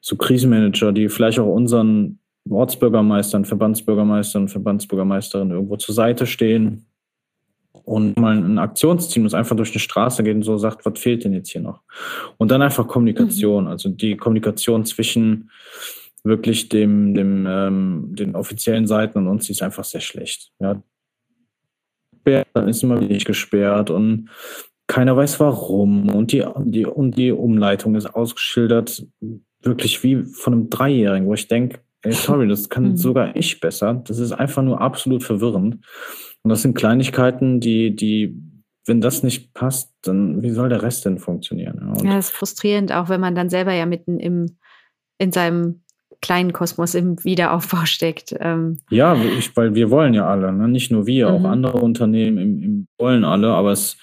[0.00, 6.88] so Krisenmanager, die vielleicht auch unseren Ortsbürgermeistern, Verbandsbürgermeistern, Verbandsbürgermeisterinnen irgendwo zur Seite stehen,
[7.88, 11.24] und mal ein Aktionsteam, das einfach durch eine Straße geht und so sagt, was fehlt
[11.24, 11.80] denn jetzt hier noch?
[12.36, 13.70] Und dann einfach Kommunikation, mhm.
[13.70, 15.50] also die Kommunikation zwischen
[16.22, 20.52] wirklich dem, dem, ähm, den offiziellen Seiten und uns, die ist einfach sehr schlecht.
[20.60, 20.82] Ja.
[22.52, 24.28] Dann ist immer nicht gesperrt und
[24.86, 29.06] keiner weiß warum und die, die, und die Umleitung ist ausgeschildert,
[29.62, 32.96] wirklich wie von einem Dreijährigen, wo ich denke, ey, sorry, das kann mhm.
[32.96, 34.02] sogar ich besser.
[34.06, 35.84] Das ist einfach nur absolut verwirrend.
[36.42, 38.40] Und das sind Kleinigkeiten, die, die,
[38.86, 41.90] wenn das nicht passt, dann wie soll der Rest denn funktionieren?
[41.90, 44.58] Und ja, das ist frustrierend, auch wenn man dann selber ja mitten im,
[45.18, 45.82] in seinem
[46.20, 48.34] kleinen Kosmos im Wiederaufbau steckt.
[48.38, 48.78] Ähm.
[48.90, 50.68] Ja, ich, weil wir wollen ja alle, ne?
[50.68, 51.34] nicht nur wir, mhm.
[51.34, 53.98] auch andere Unternehmen im, im wollen alle, aber es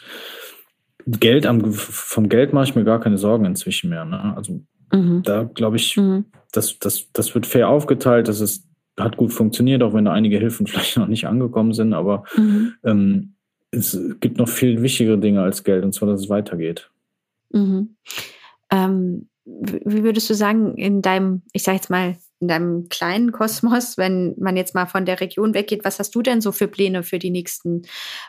[1.08, 4.06] Geld am, vom Geld mache ich mir gar keine Sorgen inzwischen mehr.
[4.06, 4.34] Ne?
[4.36, 4.62] Also
[4.96, 5.24] mhm.
[5.24, 6.26] da glaube ich, mhm.
[6.52, 8.66] das, das, das wird fair aufgeteilt, das ist
[9.00, 11.94] hat gut funktioniert, auch wenn da einige Hilfen vielleicht noch nicht angekommen sind.
[11.94, 12.74] Aber mhm.
[12.84, 13.34] ähm,
[13.72, 16.90] es gibt noch viel wichtigere Dinge als Geld, und zwar, dass es weitergeht.
[17.52, 17.96] Mhm.
[18.72, 23.98] Ähm, wie würdest du sagen, in deinem, ich sage jetzt mal, in deinem kleinen Kosmos,
[23.98, 27.04] wenn man jetzt mal von der Region weggeht, was hast du denn so für Pläne
[27.04, 27.84] für die nächsten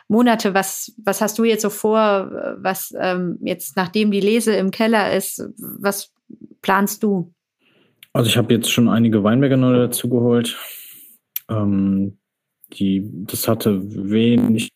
[0.07, 0.53] Monate?
[0.53, 5.13] Was, was hast du jetzt so vor, was ähm, jetzt, nachdem die Lese im Keller
[5.13, 6.13] ist, was
[6.61, 7.33] planst du?
[8.13, 10.57] Also ich habe jetzt schon einige Weinberge neu dazu geholt.
[11.49, 12.17] Ähm,
[12.73, 14.69] die, das hatte wenig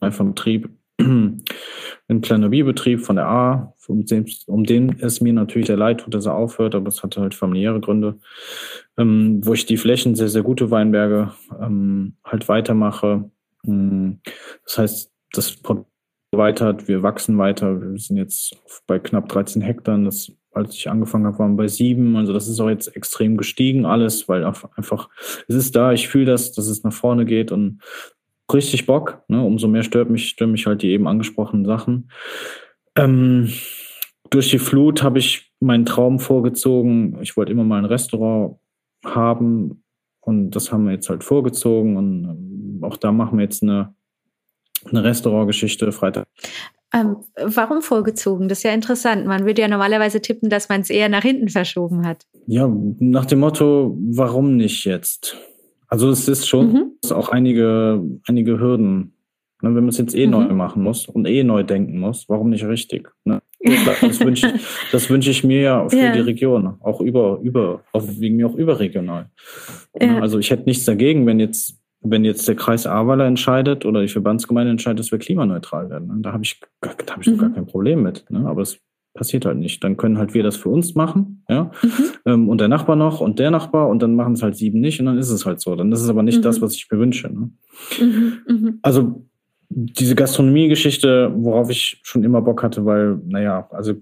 [0.00, 0.68] einfach Betrieb,
[1.00, 6.00] ein kleiner Bierbetrieb von der A, um den, um den es mir natürlich sehr leid
[6.00, 8.18] tut, dass er aufhört, aber es hatte halt familiäre Gründe,
[8.96, 13.30] ähm, wo ich die Flächen, sehr, sehr gute Weinberge, ähm, halt weitermache.
[13.66, 14.20] Ähm,
[14.64, 15.90] das heißt, das Produkt
[16.32, 21.26] weitert, wir wachsen weiter, wir sind jetzt bei knapp 13 Hektar, das als ich angefangen
[21.26, 22.16] habe, waren wir bei sieben.
[22.16, 25.08] Also das ist auch jetzt extrem gestiegen alles, weil einfach,
[25.48, 27.82] es ist da, ich fühle das, dass es nach vorne geht und
[28.52, 29.22] richtig Bock.
[29.28, 29.42] Ne?
[29.42, 32.10] Umso mehr stört mich, stören mich halt die eben angesprochenen Sachen.
[32.96, 33.52] Ähm,
[34.30, 37.18] durch die Flut habe ich meinen Traum vorgezogen.
[37.22, 38.58] Ich wollte immer mal ein Restaurant
[39.04, 39.84] haben
[40.20, 43.94] und das haben wir jetzt halt vorgezogen und ähm, auch da machen wir jetzt eine,
[44.86, 46.26] eine Restaurantgeschichte Freitag.
[46.94, 48.48] Ähm, warum vorgezogen?
[48.48, 49.26] Das ist ja interessant.
[49.26, 52.26] Man würde ja normalerweise tippen, dass man es eher nach hinten verschoben hat.
[52.46, 55.36] Ja, nach dem Motto, warum nicht jetzt?
[55.88, 56.92] Also es ist schon mhm.
[57.10, 59.12] auch einige, einige Hürden.
[59.62, 60.32] Ne, wenn man es jetzt eh mhm.
[60.32, 63.08] neu machen muss und eh neu denken muss, warum nicht richtig?
[63.24, 63.40] Ne?
[64.00, 66.12] Das wünsche ich, das wünsche ich mir ja für ja.
[66.12, 69.30] die Region, auch über, über, auch wegen mir auch überregional.
[69.98, 70.20] Ja.
[70.20, 74.08] Also ich hätte nichts dagegen, wenn jetzt, wenn jetzt der Kreis Ahrweiler entscheidet oder die
[74.08, 76.22] Verbandsgemeinde entscheidet, dass wir klimaneutral werden.
[76.22, 77.38] Da habe ich, da habe ich mhm.
[77.38, 78.24] gar kein Problem mit.
[78.30, 78.46] Ne?
[78.46, 78.78] Aber es
[79.16, 79.82] passiert halt nicht.
[79.82, 81.90] Dann können halt wir das für uns machen, ja, mhm.
[82.26, 85.00] ähm, und der Nachbar noch und der Nachbar und dann machen es halt sieben nicht
[85.00, 85.74] und dann ist es halt so.
[85.74, 86.42] Dann ist es aber nicht mhm.
[86.42, 87.28] das, was ich mir wünsche.
[87.28, 87.50] Ne?
[88.00, 88.38] Mhm.
[88.46, 88.78] mhm.
[88.82, 89.26] Also
[89.68, 93.94] diese Gastronomie-Geschichte, worauf ich schon immer Bock hatte, weil, naja, also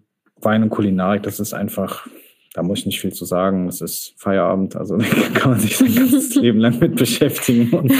[0.43, 2.07] Wein und Kulinarik, das ist einfach,
[2.55, 3.67] da muss ich nicht viel zu sagen.
[3.67, 7.93] Das ist Feierabend, also da kann man sich sein ganzes Leben lang mit beschäftigen und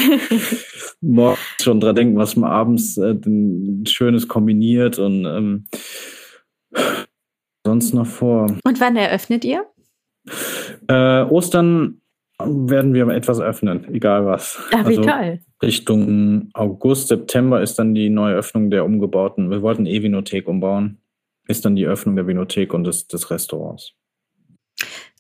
[1.03, 3.15] morgens schon dran denken, was man abends äh,
[3.87, 5.67] Schönes kombiniert und ähm,
[7.67, 8.47] sonst noch vor.
[8.65, 9.67] Und wann eröffnet ihr?
[10.89, 12.01] Äh, Ostern
[12.39, 14.59] werden wir etwas öffnen, egal was.
[14.73, 15.41] Ah, wie also toll.
[15.63, 19.51] Richtung August, September ist dann die neue Öffnung der umgebauten.
[19.51, 20.99] Wir wollten E-Vinothek umbauen.
[21.47, 23.95] Ist dann die Öffnung der Vinothek und des, des Restaurants.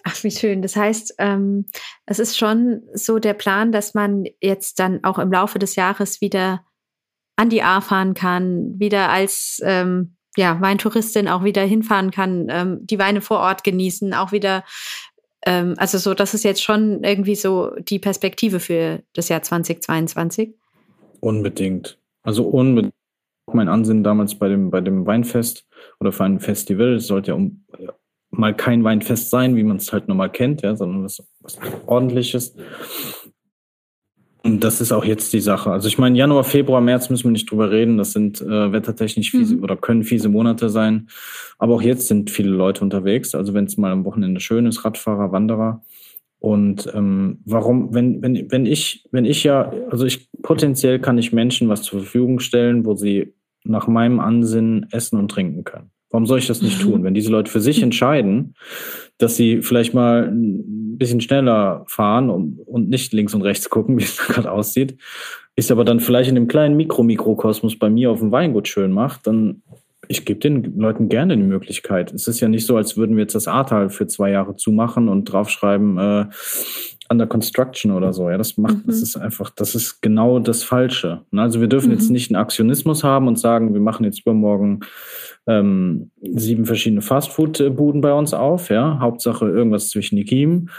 [0.04, 0.62] Ach, wie schön.
[0.62, 1.66] Das heißt, ähm,
[2.06, 6.20] es ist schon so der Plan, dass man jetzt dann auch im Laufe des Jahres
[6.20, 6.64] wieder
[7.36, 12.78] an die A fahren kann, wieder als ähm, ja, Weintouristin auch wieder hinfahren kann, ähm,
[12.82, 14.62] die Weine vor Ort genießen, auch wieder
[15.46, 20.54] ähm, also so, das ist jetzt schon irgendwie so die Perspektive für das Jahr 2022.
[21.20, 21.98] Unbedingt.
[22.22, 22.94] Also unbedingt.
[23.52, 25.66] Mein Ansinnen damals bei dem, bei dem Weinfest
[26.00, 27.66] oder für ein Festival, es sollte ja um,
[28.38, 32.54] mal kein Weinfest sein, wie man es halt normal kennt, ja, sondern was, was ordentliches.
[34.44, 35.70] Und das ist auch jetzt die Sache.
[35.70, 37.96] Also ich meine, Januar, Februar, März müssen wir nicht drüber reden.
[37.96, 39.62] Das sind äh, wettertechnisch fiese mhm.
[39.62, 41.08] oder können fiese Monate sein.
[41.58, 43.34] Aber auch jetzt sind viele Leute unterwegs.
[43.34, 45.82] Also wenn es mal am Wochenende schön ist, Radfahrer, Wanderer.
[46.40, 51.32] Und ähm, warum, wenn, wenn, wenn ich, wenn ich ja, also ich potenziell kann ich
[51.32, 53.32] Menschen was zur Verfügung stellen, wo sie
[53.64, 55.93] nach meinem Ansinnen essen und trinken können.
[56.14, 57.02] Warum soll ich das nicht tun?
[57.02, 58.54] Wenn diese Leute für sich entscheiden,
[59.18, 63.98] dass sie vielleicht mal ein bisschen schneller fahren und, und nicht links und rechts gucken,
[63.98, 64.96] wie es gerade aussieht,
[65.56, 69.26] ist aber dann vielleicht in dem kleinen Mikro-Mikrokosmos bei mir auf dem Weingut schön macht,
[69.26, 69.62] dann
[70.06, 72.12] ich gebe den Leuten gerne die Möglichkeit.
[72.12, 75.08] Es ist ja nicht so, als würden wir jetzt das Ahrtal für zwei Jahre zumachen
[75.08, 76.26] und draufschreiben, äh,
[77.14, 78.28] under construction oder so.
[78.28, 78.82] Ja, das macht, mhm.
[78.86, 81.22] das ist einfach, das ist genau das Falsche.
[81.30, 81.42] Ne?
[81.42, 81.94] Also wir dürfen mhm.
[81.94, 84.80] jetzt nicht einen Aktionismus haben und sagen, wir machen jetzt übermorgen
[85.46, 88.98] ähm, sieben verschiedene Fastfood-Buden bei uns auf, ja.
[89.00, 90.70] Hauptsache irgendwas zwischen die Kiemen.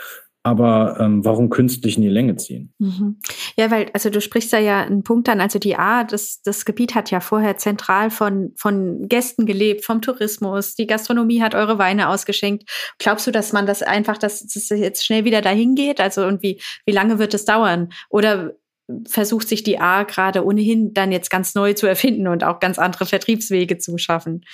[0.46, 2.72] Aber ähm, warum künstlich in die Länge ziehen?
[2.78, 3.18] Mhm.
[3.58, 6.66] Ja, weil, also du sprichst da ja einen Punkt an, also die A, das, das
[6.66, 11.80] Gebiet hat ja vorher zentral von, von Gästen gelebt, vom Tourismus, die Gastronomie hat eure
[11.80, 12.70] Weine ausgeschenkt.
[13.00, 16.00] Glaubst du, dass man das einfach, dass es jetzt schnell wieder dahin geht?
[16.00, 17.90] Also und wie, wie lange wird es dauern?
[18.12, 18.54] Oder
[19.08, 22.78] versucht sich die A gerade ohnehin dann jetzt ganz neu zu erfinden und auch ganz
[22.78, 24.46] andere Vertriebswege zu schaffen?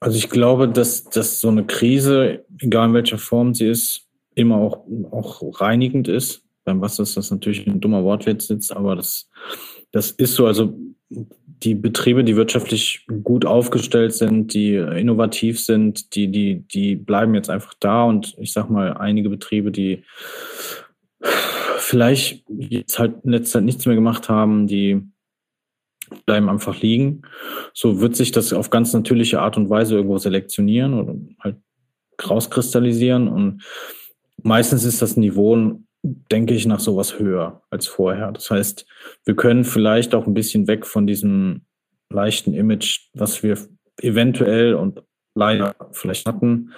[0.00, 4.07] Also ich glaube, dass, dass so eine Krise, egal in welcher Form sie ist,
[4.38, 6.42] immer auch, auch reinigend ist.
[6.64, 9.28] Beim Wasser ist das natürlich ein dummer Wortwitz jetzt, aber das,
[9.90, 10.46] das ist so.
[10.46, 10.74] Also
[11.10, 17.50] die Betriebe, die wirtschaftlich gut aufgestellt sind, die innovativ sind, die, die, die bleiben jetzt
[17.50, 18.04] einfach da.
[18.04, 20.04] Und ich sag mal, einige Betriebe, die
[21.78, 25.02] vielleicht jetzt halt in letzter Zeit nichts mehr gemacht haben, die
[26.26, 27.22] bleiben einfach liegen.
[27.72, 31.56] So wird sich das auf ganz natürliche Art und Weise irgendwo selektionieren oder halt
[32.28, 33.26] rauskristallisieren.
[33.26, 33.62] Und
[34.42, 38.32] meistens ist das Niveau, denke ich, nach sowas höher als vorher.
[38.32, 38.86] Das heißt,
[39.24, 41.62] wir können vielleicht auch ein bisschen weg von diesem
[42.10, 43.58] leichten Image, was wir
[44.00, 45.02] eventuell und
[45.34, 46.72] leider vielleicht hatten,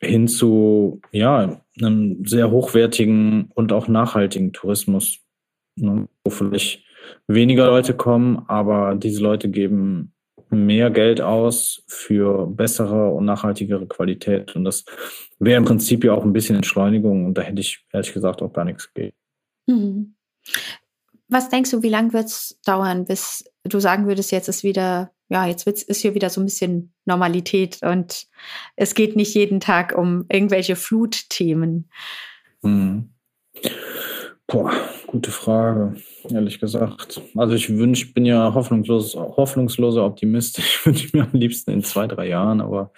[0.00, 5.18] hin zu ja, einem sehr hochwertigen und auch nachhaltigen Tourismus,
[5.76, 6.84] ne, wo vielleicht
[7.26, 10.12] weniger Leute kommen, aber diese Leute geben
[10.50, 14.56] mehr Geld aus für bessere und nachhaltigere Qualität.
[14.56, 14.84] Und das
[15.38, 18.52] wäre im Prinzip ja auch ein bisschen Entschleunigung und da hätte ich ehrlich gesagt auch
[18.52, 19.16] gar nichts gegeben.
[19.66, 20.14] Mhm.
[21.28, 25.12] Was denkst du, wie lange wird es dauern, bis du sagen würdest, jetzt ist wieder
[25.28, 28.26] ja, jetzt ist hier wieder so ein bisschen Normalität und
[28.76, 31.90] es geht nicht jeden Tag um irgendwelche Flutthemen.
[32.62, 33.10] Hm.
[34.50, 34.72] Boah,
[35.06, 35.96] gute Frage,
[36.30, 37.20] ehrlich gesagt.
[37.36, 40.58] Also ich wünsche, bin ja hoffnungslos, hoffnungsloser Optimist.
[40.58, 42.92] Ich wünsche mir am liebsten in zwei, drei Jahren, aber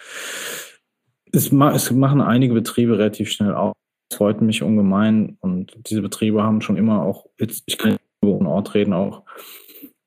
[1.33, 3.73] es, es machen einige Betriebe relativ schnell auf.
[4.09, 8.35] Das freut mich ungemein und diese Betriebe haben schon immer auch, jetzt, ich kann über
[8.35, 9.23] einen Ort reden, auch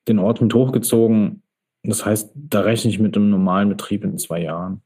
[0.09, 1.43] den Ort mit hochgezogen
[1.85, 4.83] das heißt, da rechne ich mit einem normalen Betrieb in zwei Jahren.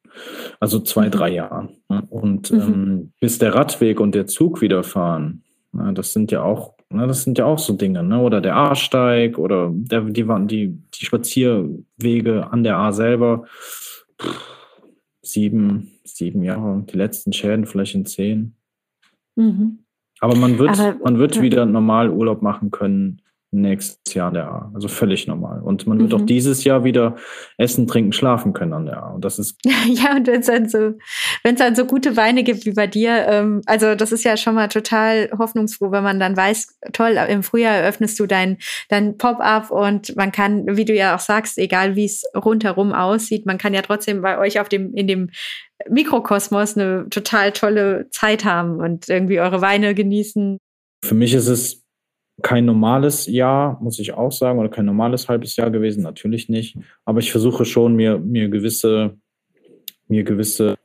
[0.58, 1.76] Also zwei, drei Jahren.
[1.88, 2.02] Ne?
[2.10, 2.60] Und mhm.
[2.60, 7.06] ähm, bis der Radweg und der Zug wieder fahren, na, das sind ja auch, na,
[7.06, 8.20] das sind ja auch so Dinge, ne?
[8.20, 13.44] Oder der A-Steig oder der, die, die, die Spazierwege an der A selber.
[15.22, 16.84] sieben, sieben Jahre.
[16.90, 18.54] Die letzten Schäden vielleicht in zehn.
[19.36, 19.80] Mhm.
[20.20, 21.42] Aber man wird, Aber, man wird ja.
[21.42, 24.70] wieder normal Urlaub machen können nächstes Jahr an der A.
[24.74, 25.62] Also völlig normal.
[25.62, 26.20] Und man wird mhm.
[26.20, 27.16] auch dieses Jahr wieder
[27.56, 29.10] essen, trinken, schlafen können an der A.
[29.14, 29.58] Und das ist.
[29.64, 30.94] ja, und wenn es dann so,
[31.42, 34.36] wenn es dann so gute Weine gibt wie bei dir, ähm, also das ist ja
[34.36, 38.58] schon mal total hoffnungsfroh, wenn man dann weiß, toll, im Frühjahr eröffnest du dein,
[38.90, 43.46] dein Pop-up und man kann, wie du ja auch sagst, egal wie es rundherum aussieht,
[43.46, 45.30] man kann ja trotzdem bei euch auf dem, in dem
[45.88, 50.58] Mikrokosmos eine total tolle Zeit haben und irgendwie eure Weine genießen.
[51.04, 51.87] Für mich ist es
[52.42, 56.76] kein normales Jahr, muss ich auch sagen, oder kein normales halbes Jahr gewesen, natürlich nicht.
[57.04, 59.16] Aber ich versuche schon, mir, mir gewisse,
[60.06, 60.76] mir gewisse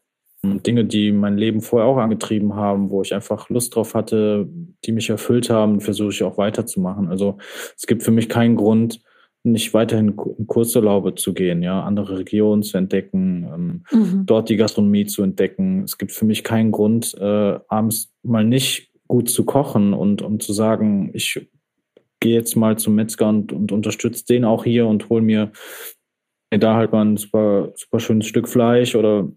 [0.44, 4.50] Dinge, die mein Leben vorher auch angetrieben haben, wo ich einfach Lust drauf hatte,
[4.84, 7.08] die mich erfüllt haben, versuche ich auch weiterzumachen.
[7.08, 7.38] Also
[7.78, 9.02] es gibt für mich keinen Grund,
[9.44, 14.26] nicht weiterhin in Kurzurlaube zu gehen, ja, andere Regionen zu entdecken, ähm, mhm.
[14.26, 15.84] dort die Gastronomie zu entdecken.
[15.84, 20.44] Es gibt für mich keinen Grund, äh, abends mal nicht gut zu kochen und, und
[20.44, 21.50] zu sagen, ich
[22.20, 25.52] gehe jetzt mal zum Metzger und, und unterstütze den auch hier und hole mir
[26.50, 29.28] da halt mal ein super, super schönes Stück Fleisch oder,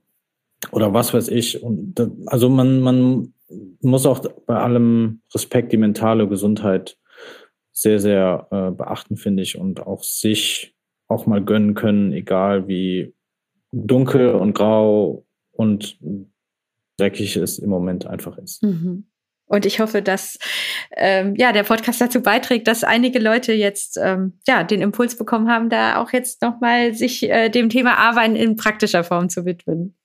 [0.70, 1.62] oder was weiß ich.
[1.62, 3.34] Und das, also man, man
[3.80, 6.98] muss auch bei allem Respekt die mentale Gesundheit
[7.72, 10.74] sehr, sehr äh, beachten, finde ich, und auch sich
[11.08, 13.14] auch mal gönnen können, egal wie
[13.72, 15.98] dunkel und grau und
[16.96, 18.62] dreckig es im Moment einfach ist.
[18.62, 19.06] Mhm.
[19.46, 20.38] Und ich hoffe, dass
[20.96, 25.48] ähm, ja der Podcast dazu beiträgt, dass einige Leute jetzt ähm, ja den Impuls bekommen
[25.48, 29.96] haben, da auch jetzt nochmal sich äh, dem Thema Arbeiten in praktischer Form zu widmen.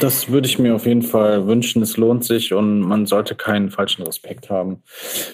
[0.00, 1.82] Das würde ich mir auf jeden Fall wünschen.
[1.82, 4.82] Es lohnt sich und man sollte keinen falschen Respekt haben.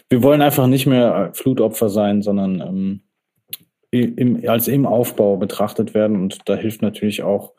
[0.08, 3.02] Wir wollen einfach nicht mehr Flutopfer sein, sondern ähm,
[3.90, 6.20] im, als im Aufbau betrachtet werden.
[6.20, 7.52] Und da hilft natürlich auch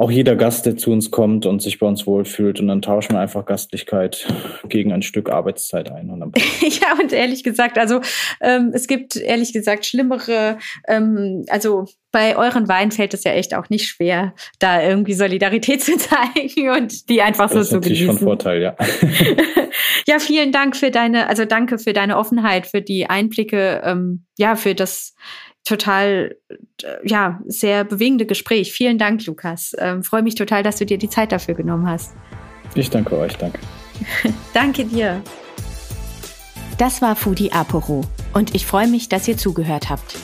[0.00, 2.58] auch jeder Gast, der zu uns kommt und sich bei uns wohlfühlt.
[2.58, 4.26] Und dann tauschen wir einfach Gastlichkeit
[4.66, 6.08] gegen ein Stück Arbeitszeit ein.
[6.08, 8.00] Und ja, und ehrlich gesagt, also
[8.40, 10.56] ähm, es gibt ehrlich gesagt schlimmere,
[10.88, 15.82] ähm, also bei euren Weinen fällt es ja echt auch nicht schwer, da irgendwie Solidarität
[15.84, 18.06] zu zeigen und die einfach so zu genießen.
[18.06, 18.76] Das ist schon Vorteil, ja.
[20.08, 24.56] ja, vielen Dank für deine, also danke für deine Offenheit, für die Einblicke, ähm, ja,
[24.56, 25.14] für das
[25.64, 26.36] total,
[27.04, 28.72] ja, sehr bewegende Gespräch.
[28.72, 29.74] Vielen Dank, Lukas.
[29.78, 32.14] Ähm, Freue mich total, dass du dir die Zeit dafür genommen hast.
[32.74, 33.58] Ich danke euch, danke.
[34.54, 35.22] danke dir.
[36.78, 38.02] Das war Foodie Aporo
[38.32, 40.16] und ich freue mich, dass ihr zugehört habt.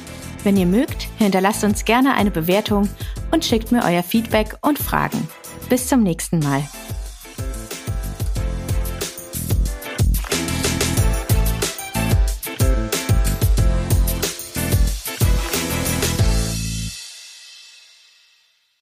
[0.42, 2.88] Wenn ihr mögt, hinterlasst uns gerne eine Bewertung
[3.30, 5.28] und schickt mir euer Feedback und Fragen.
[5.68, 6.62] Bis zum nächsten Mal.